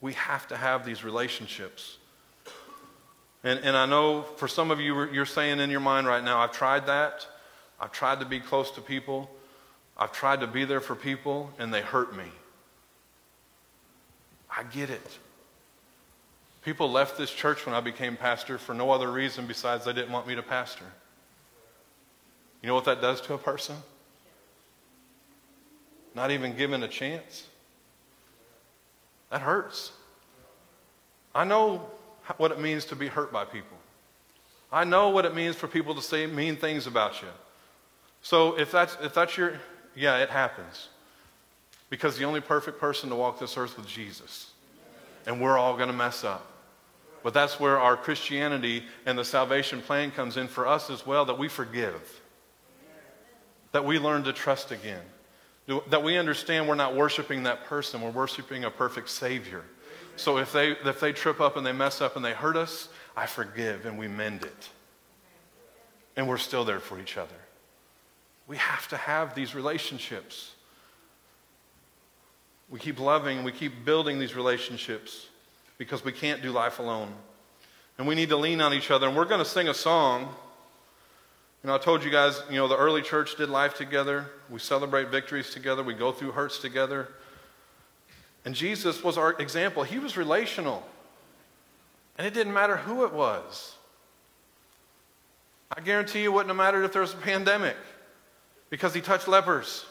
We 0.00 0.12
have 0.14 0.46
to 0.48 0.56
have 0.56 0.84
these 0.84 1.04
relationships. 1.04 1.96
And, 3.44 3.60
and 3.60 3.76
I 3.76 3.86
know 3.86 4.22
for 4.22 4.46
some 4.46 4.70
of 4.70 4.80
you, 4.80 5.10
you're 5.10 5.26
saying 5.26 5.58
in 5.58 5.70
your 5.70 5.80
mind 5.80 6.06
right 6.06 6.22
now, 6.22 6.38
I've 6.40 6.52
tried 6.52 6.86
that. 6.86 7.26
I've 7.80 7.92
tried 7.92 8.20
to 8.20 8.26
be 8.26 8.38
close 8.38 8.70
to 8.72 8.80
people. 8.80 9.30
I've 9.96 10.12
tried 10.12 10.40
to 10.40 10.46
be 10.46 10.64
there 10.64 10.80
for 10.80 10.94
people 10.94 11.50
and 11.58 11.72
they 11.72 11.80
hurt 11.80 12.16
me. 12.16 12.30
I 14.54 14.64
get 14.64 14.90
it. 14.90 15.18
People 16.64 16.90
left 16.90 17.18
this 17.18 17.30
church 17.30 17.66
when 17.66 17.74
I 17.74 17.80
became 17.80 18.16
pastor 18.16 18.56
for 18.56 18.72
no 18.72 18.90
other 18.90 19.10
reason 19.10 19.46
besides 19.46 19.84
they 19.84 19.92
didn't 19.92 20.12
want 20.12 20.26
me 20.26 20.36
to 20.36 20.42
pastor. 20.42 20.84
You 22.62 22.68
know 22.68 22.74
what 22.74 22.84
that 22.84 23.00
does 23.00 23.20
to 23.22 23.34
a 23.34 23.38
person? 23.38 23.76
Not 26.14 26.30
even 26.30 26.56
given 26.56 26.82
a 26.82 26.88
chance. 26.88 27.46
That 29.30 29.40
hurts. 29.40 29.92
I 31.34 31.44
know 31.44 31.90
what 32.36 32.52
it 32.52 32.60
means 32.60 32.84
to 32.86 32.96
be 32.96 33.08
hurt 33.08 33.32
by 33.32 33.44
people. 33.44 33.76
I 34.70 34.84
know 34.84 35.08
what 35.08 35.24
it 35.24 35.34
means 35.34 35.56
for 35.56 35.66
people 35.66 35.94
to 35.96 36.02
say 36.02 36.26
mean 36.26 36.56
things 36.56 36.86
about 36.86 37.20
you. 37.22 37.28
So 38.22 38.58
if 38.58 38.70
that's, 38.70 38.96
if 39.02 39.12
that's 39.14 39.36
your, 39.36 39.54
yeah, 39.96 40.18
it 40.18 40.30
happens. 40.30 40.88
Because 41.90 42.16
the 42.16 42.24
only 42.24 42.40
perfect 42.40 42.78
person 42.78 43.10
to 43.10 43.16
walk 43.16 43.40
this 43.40 43.56
earth 43.56 43.76
was 43.76 43.86
Jesus. 43.86 44.52
And 45.26 45.40
we're 45.40 45.58
all 45.58 45.76
going 45.76 45.88
to 45.88 45.94
mess 45.94 46.24
up. 46.24 46.51
But 47.22 47.34
that's 47.34 47.60
where 47.60 47.78
our 47.78 47.96
Christianity 47.96 48.84
and 49.06 49.16
the 49.16 49.24
salvation 49.24 49.80
plan 49.80 50.10
comes 50.10 50.36
in 50.36 50.48
for 50.48 50.66
us 50.66 50.90
as 50.90 51.06
well 51.06 51.24
that 51.26 51.38
we 51.38 51.48
forgive, 51.48 52.20
that 53.70 53.84
we 53.84 53.98
learn 53.98 54.24
to 54.24 54.32
trust 54.32 54.72
again, 54.72 55.02
that 55.88 56.02
we 56.02 56.16
understand 56.16 56.68
we're 56.68 56.74
not 56.74 56.96
worshiping 56.96 57.44
that 57.44 57.64
person, 57.64 58.00
we're 58.00 58.10
worshiping 58.10 58.64
a 58.64 58.70
perfect 58.70 59.08
Savior. 59.08 59.62
So 60.16 60.38
if 60.38 60.52
they, 60.52 60.72
if 60.72 61.00
they 61.00 61.12
trip 61.12 61.40
up 61.40 61.56
and 61.56 61.64
they 61.64 61.72
mess 61.72 62.00
up 62.00 62.16
and 62.16 62.24
they 62.24 62.32
hurt 62.32 62.56
us, 62.56 62.88
I 63.16 63.26
forgive 63.26 63.86
and 63.86 63.98
we 63.98 64.08
mend 64.08 64.42
it. 64.42 64.68
And 66.16 66.28
we're 66.28 66.38
still 66.38 66.64
there 66.64 66.80
for 66.80 67.00
each 67.00 67.16
other. 67.16 67.30
We 68.46 68.56
have 68.56 68.88
to 68.88 68.96
have 68.96 69.34
these 69.34 69.54
relationships. 69.54 70.54
We 72.68 72.80
keep 72.80 72.98
loving, 72.98 73.44
we 73.44 73.52
keep 73.52 73.84
building 73.84 74.18
these 74.18 74.34
relationships 74.34 75.28
because 75.78 76.04
we 76.04 76.12
can't 76.12 76.42
do 76.42 76.50
life 76.50 76.78
alone. 76.78 77.12
And 77.98 78.06
we 78.06 78.14
need 78.14 78.30
to 78.30 78.36
lean 78.36 78.60
on 78.60 78.72
each 78.72 78.90
other. 78.90 79.06
And 79.06 79.16
we're 79.16 79.24
going 79.24 79.42
to 79.42 79.48
sing 79.48 79.68
a 79.68 79.74
song. 79.74 80.22
You 81.62 81.68
know, 81.68 81.74
I 81.74 81.78
told 81.78 82.02
you 82.02 82.10
guys, 82.10 82.40
you 82.50 82.56
know, 82.56 82.68
the 82.68 82.76
early 82.76 83.02
church 83.02 83.36
did 83.36 83.48
life 83.48 83.74
together. 83.74 84.26
We 84.50 84.58
celebrate 84.58 85.08
victories 85.08 85.50
together. 85.50 85.82
We 85.82 85.94
go 85.94 86.10
through 86.10 86.32
hurts 86.32 86.58
together. 86.58 87.08
And 88.44 88.54
Jesus 88.54 89.04
was 89.04 89.16
our 89.16 89.32
example. 89.40 89.82
He 89.82 89.98
was 89.98 90.16
relational. 90.16 90.82
And 92.18 92.26
it 92.26 92.34
didn't 92.34 92.52
matter 92.52 92.76
who 92.76 93.04
it 93.04 93.12
was. 93.12 93.76
I 95.74 95.80
guarantee 95.80 96.22
you 96.22 96.30
it 96.30 96.34
wouldn't 96.34 96.50
have 96.50 96.56
mattered 96.56 96.84
if 96.84 96.92
there 96.92 97.02
was 97.02 97.14
a 97.14 97.18
pandemic 97.18 97.76
because 98.68 98.92
he 98.92 99.00
touched 99.00 99.28
lepers. 99.28 99.86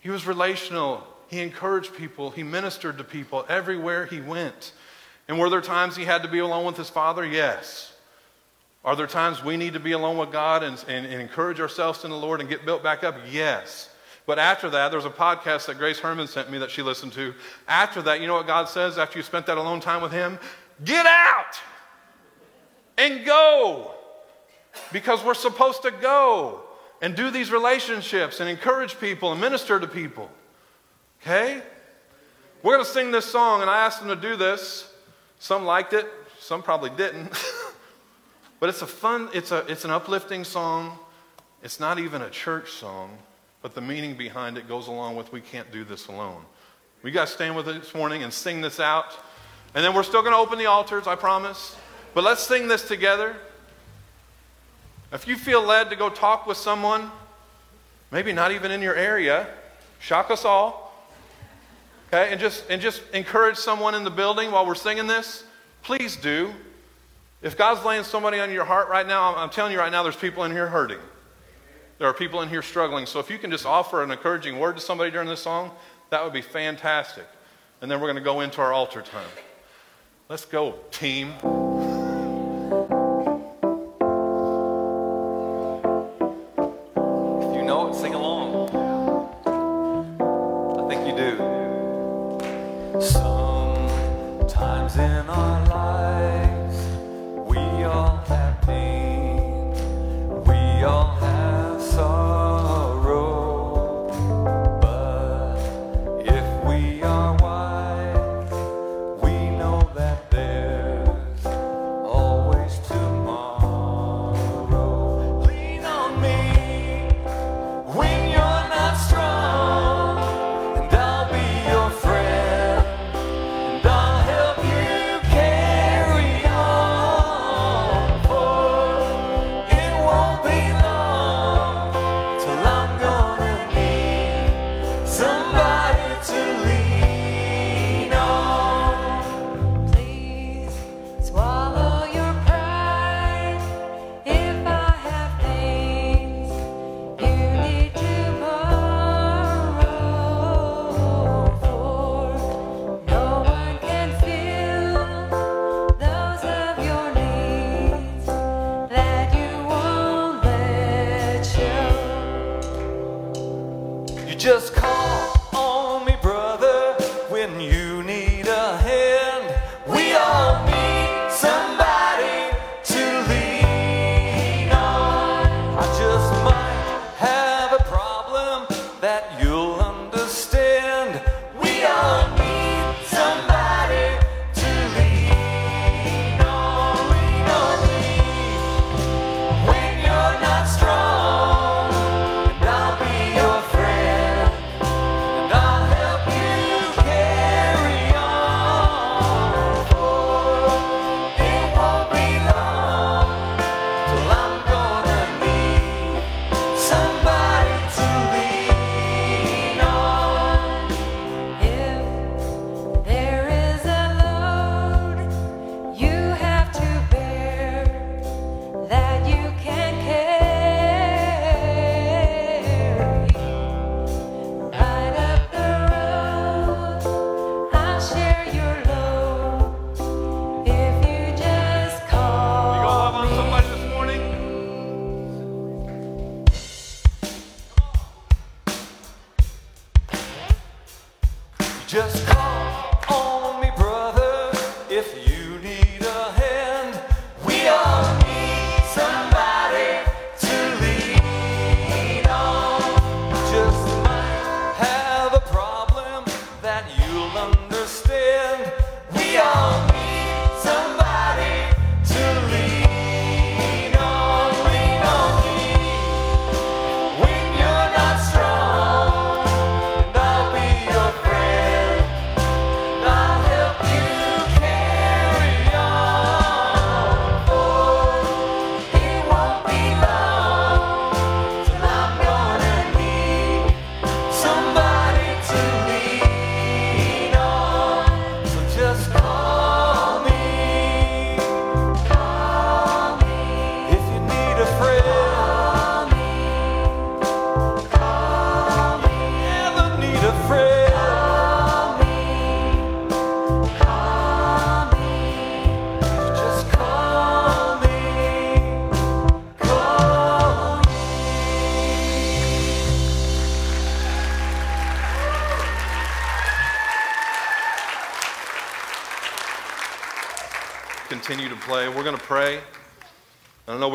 He 0.00 0.10
was 0.10 0.26
relational. 0.26 1.06
He 1.32 1.40
encouraged 1.40 1.96
people. 1.96 2.30
He 2.30 2.42
ministered 2.42 2.98
to 2.98 3.04
people 3.04 3.46
everywhere 3.48 4.04
he 4.04 4.20
went. 4.20 4.74
And 5.26 5.38
were 5.38 5.48
there 5.48 5.62
times 5.62 5.96
he 5.96 6.04
had 6.04 6.22
to 6.24 6.28
be 6.28 6.40
alone 6.40 6.66
with 6.66 6.76
his 6.76 6.90
father? 6.90 7.24
Yes. 7.24 7.94
Are 8.84 8.94
there 8.94 9.06
times 9.06 9.42
we 9.42 9.56
need 9.56 9.72
to 9.72 9.80
be 9.80 9.92
alone 9.92 10.18
with 10.18 10.30
God 10.30 10.62
and, 10.62 10.76
and, 10.88 11.06
and 11.06 11.22
encourage 11.22 11.58
ourselves 11.58 12.04
in 12.04 12.10
the 12.10 12.18
Lord 12.18 12.40
and 12.40 12.50
get 12.50 12.66
built 12.66 12.82
back 12.82 13.02
up? 13.02 13.16
Yes. 13.30 13.88
But 14.26 14.38
after 14.38 14.68
that, 14.68 14.90
there 14.90 14.98
was 14.98 15.06
a 15.06 15.10
podcast 15.10 15.66
that 15.66 15.78
Grace 15.78 15.98
Herman 15.98 16.26
sent 16.26 16.50
me 16.50 16.58
that 16.58 16.70
she 16.70 16.82
listened 16.82 17.14
to. 17.14 17.32
After 17.66 18.02
that, 18.02 18.20
you 18.20 18.26
know 18.26 18.34
what 18.34 18.46
God 18.46 18.68
says 18.68 18.98
after 18.98 19.18
you 19.18 19.22
spent 19.22 19.46
that 19.46 19.56
alone 19.56 19.80
time 19.80 20.02
with 20.02 20.12
Him? 20.12 20.38
Get 20.84 21.06
out 21.06 21.58
and 22.98 23.24
go. 23.24 23.92
Because 24.92 25.24
we're 25.24 25.32
supposed 25.32 25.80
to 25.82 25.92
go 25.92 26.60
and 27.00 27.16
do 27.16 27.30
these 27.30 27.50
relationships 27.50 28.40
and 28.40 28.50
encourage 28.50 29.00
people 29.00 29.32
and 29.32 29.40
minister 29.40 29.80
to 29.80 29.86
people. 29.86 30.30
Okay? 31.22 31.62
We're 32.62 32.74
going 32.74 32.84
to 32.84 32.90
sing 32.90 33.10
this 33.10 33.26
song, 33.26 33.60
and 33.60 33.70
I 33.70 33.84
asked 33.86 34.00
them 34.00 34.08
to 34.08 34.16
do 34.16 34.36
this. 34.36 34.88
Some 35.38 35.64
liked 35.64 35.92
it, 35.92 36.06
some 36.40 36.62
probably 36.62 36.90
didn't. 36.90 37.32
but 38.60 38.68
it's 38.68 38.82
a 38.82 38.86
fun, 38.86 39.28
it's, 39.32 39.50
a, 39.50 39.64
it's 39.68 39.84
an 39.84 39.90
uplifting 39.90 40.44
song. 40.44 40.98
It's 41.62 41.80
not 41.80 41.98
even 41.98 42.22
a 42.22 42.30
church 42.30 42.72
song, 42.72 43.18
but 43.62 43.74
the 43.74 43.80
meaning 43.80 44.16
behind 44.16 44.58
it 44.58 44.68
goes 44.68 44.88
along 44.88 45.16
with 45.16 45.32
we 45.32 45.40
can't 45.40 45.70
do 45.72 45.84
this 45.84 46.08
alone. 46.08 46.42
We 47.02 47.10
got 47.10 47.28
to 47.28 47.32
stand 47.32 47.56
with 47.56 47.68
it 47.68 47.80
this 47.80 47.94
morning 47.94 48.22
and 48.22 48.32
sing 48.32 48.60
this 48.60 48.78
out. 48.78 49.16
And 49.74 49.84
then 49.84 49.94
we're 49.94 50.02
still 50.02 50.22
going 50.22 50.32
to 50.32 50.38
open 50.38 50.58
the 50.58 50.66
altars, 50.66 51.06
I 51.06 51.14
promise. 51.14 51.76
But 52.14 52.24
let's 52.24 52.42
sing 52.42 52.68
this 52.68 52.86
together. 52.86 53.36
If 55.12 55.26
you 55.26 55.36
feel 55.36 55.62
led 55.62 55.90
to 55.90 55.96
go 55.96 56.08
talk 56.08 56.46
with 56.46 56.56
someone, 56.56 57.10
maybe 58.10 58.32
not 58.32 58.52
even 58.52 58.70
in 58.70 58.82
your 58.82 58.94
area, 58.94 59.48
shock 59.98 60.30
us 60.30 60.44
all. 60.44 60.81
Okay, 62.12 62.30
and 62.30 62.38
just 62.38 62.64
and 62.68 62.82
just 62.82 63.00
encourage 63.14 63.56
someone 63.56 63.94
in 63.94 64.04
the 64.04 64.10
building 64.10 64.50
while 64.50 64.66
we're 64.66 64.74
singing 64.74 65.06
this. 65.06 65.44
Please 65.82 66.14
do. 66.14 66.52
If 67.40 67.56
God's 67.56 67.84
laying 67.84 68.04
somebody 68.04 68.38
on 68.38 68.52
your 68.52 68.66
heart 68.66 68.90
right 68.90 69.06
now, 69.06 69.32
I'm, 69.32 69.38
I'm 69.38 69.50
telling 69.50 69.72
you 69.72 69.78
right 69.78 69.90
now, 69.90 70.02
there's 70.02 70.14
people 70.14 70.44
in 70.44 70.52
here 70.52 70.66
hurting. 70.66 71.00
There 71.98 72.06
are 72.06 72.12
people 72.12 72.42
in 72.42 72.50
here 72.50 72.62
struggling. 72.62 73.06
So 73.06 73.18
if 73.18 73.30
you 73.30 73.38
can 73.38 73.50
just 73.50 73.64
offer 73.64 74.02
an 74.02 74.10
encouraging 74.10 74.58
word 74.58 74.76
to 74.76 74.82
somebody 74.82 75.10
during 75.10 75.28
this 75.28 75.40
song, 75.40 75.70
that 76.10 76.22
would 76.22 76.32
be 76.32 76.42
fantastic. 76.42 77.26
And 77.80 77.90
then 77.90 78.00
we're 78.00 78.08
going 78.08 78.16
to 78.16 78.22
go 78.22 78.40
into 78.40 78.60
our 78.60 78.72
altar 78.72 79.02
time. 79.02 79.28
Let's 80.28 80.44
go, 80.44 80.74
team. 80.90 81.32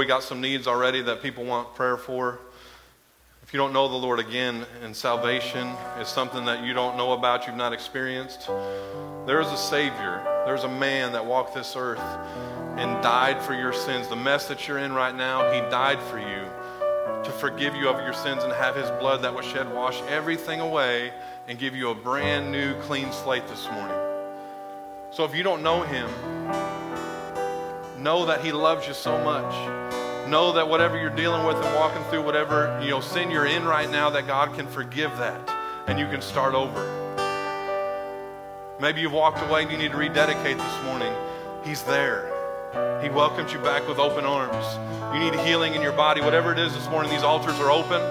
Got 0.07 0.23
some 0.23 0.39
needs 0.41 0.67
already 0.67 1.01
that 1.01 1.21
people 1.21 1.43
want 1.43 1.75
prayer 1.75 1.97
for. 1.97 2.39
If 3.43 3.53
you 3.53 3.57
don't 3.57 3.73
know 3.73 3.87
the 3.87 3.95
Lord 3.95 4.19
again, 4.19 4.65
and 4.81 4.95
salvation 4.95 5.67
is 5.99 6.07
something 6.07 6.45
that 6.45 6.63
you 6.63 6.73
don't 6.73 6.97
know 6.97 7.11
about, 7.11 7.45
you've 7.45 7.55
not 7.55 7.73
experienced, 7.73 8.47
there 9.25 9.39
is 9.41 9.47
a 9.47 9.57
Savior. 9.57 10.23
There's 10.45 10.63
a 10.63 10.69
man 10.69 11.11
that 11.11 11.25
walked 11.25 11.53
this 11.53 11.75
earth 11.75 11.99
and 12.77 13.01
died 13.03 13.41
for 13.41 13.53
your 13.53 13.73
sins. 13.73 14.07
The 14.07 14.15
mess 14.15 14.47
that 14.47 14.67
you're 14.67 14.79
in 14.79 14.93
right 14.93 15.15
now, 15.15 15.51
He 15.51 15.59
died 15.69 16.01
for 16.01 16.19
you 16.19 16.45
to 17.23 17.31
forgive 17.31 17.75
you 17.75 17.89
of 17.89 18.01
your 18.01 18.13
sins 18.13 18.43
and 18.43 18.53
have 18.53 18.75
His 18.75 18.89
blood 18.99 19.21
that 19.23 19.33
was 19.33 19.45
shed 19.45 19.73
wash 19.73 20.01
everything 20.03 20.61
away 20.61 21.11
and 21.47 21.59
give 21.59 21.75
you 21.75 21.89
a 21.89 21.95
brand 21.95 22.51
new, 22.51 22.79
clean 22.81 23.11
slate 23.11 23.47
this 23.47 23.65
morning. 23.71 23.97
So 25.11 25.23
if 25.25 25.35
you 25.35 25.43
don't 25.43 25.63
know 25.63 25.83
Him, 25.83 26.09
know 27.99 28.25
that 28.25 28.41
he 28.41 28.51
loves 28.51 28.87
you 28.87 28.93
so 28.93 29.21
much 29.23 29.53
know 30.27 30.51
that 30.53 30.67
whatever 30.67 30.99
you're 30.99 31.09
dealing 31.09 31.45
with 31.45 31.55
and 31.55 31.75
walking 31.75 32.03
through 32.05 32.23
whatever 32.23 32.79
you 32.83 32.89
know 32.89 32.99
sin 32.99 33.31
you're 33.31 33.45
in 33.45 33.65
right 33.65 33.89
now 33.89 34.09
that 34.09 34.27
god 34.27 34.53
can 34.55 34.67
forgive 34.67 35.15
that 35.17 35.49
and 35.87 35.97
you 35.97 36.05
can 36.07 36.21
start 36.21 36.53
over. 36.53 36.93
Maybe 38.79 39.01
you've 39.01 39.13
walked 39.13 39.41
away 39.49 39.63
and 39.63 39.71
you 39.71 39.77
need 39.77 39.91
to 39.91 39.97
rededicate 39.97 40.57
this 40.57 40.83
morning. 40.83 41.11
He's 41.63 41.81
there. 41.83 42.33
He 43.01 43.09
welcomes 43.09 43.51
you 43.51 43.59
back 43.59 43.87
with 43.87 43.97
open 43.97 44.25
arms. 44.25 44.65
You 45.15 45.19
need 45.19 45.33
healing 45.45 45.73
in 45.73 45.81
your 45.81 45.93
body. 45.93 46.21
Whatever 46.21 46.51
it 46.51 46.59
is 46.59 46.73
this 46.73 46.87
morning 46.89 47.09
these 47.09 47.23
altars 47.23 47.59
are 47.59 47.71
open. 47.71 48.01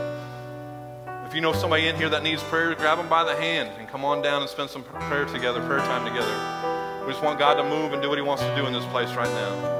If 1.26 1.34
you 1.34 1.40
know 1.40 1.52
somebody 1.52 1.86
in 1.86 1.96
here 1.96 2.08
that 2.08 2.22
needs 2.22 2.42
prayer 2.44 2.74
grab 2.74 2.98
them 2.98 3.08
by 3.08 3.24
the 3.24 3.34
hand 3.36 3.70
and 3.78 3.88
come 3.88 4.04
on 4.04 4.22
down 4.22 4.40
and 4.40 4.50
spend 4.50 4.70
some 4.70 4.82
prayer 4.82 5.26
together 5.26 5.60
prayer 5.66 5.80
time 5.80 6.06
together. 6.06 7.04
We 7.04 7.12
just 7.12 7.22
want 7.22 7.38
god 7.38 7.54
to 7.54 7.64
move 7.64 7.92
and 7.92 8.02
do 8.02 8.08
what 8.08 8.18
he 8.18 8.22
wants 8.22 8.42
to 8.42 8.56
do 8.56 8.66
in 8.66 8.72
this 8.72 8.86
place 8.86 9.14
right 9.14 9.28
now 9.28 9.75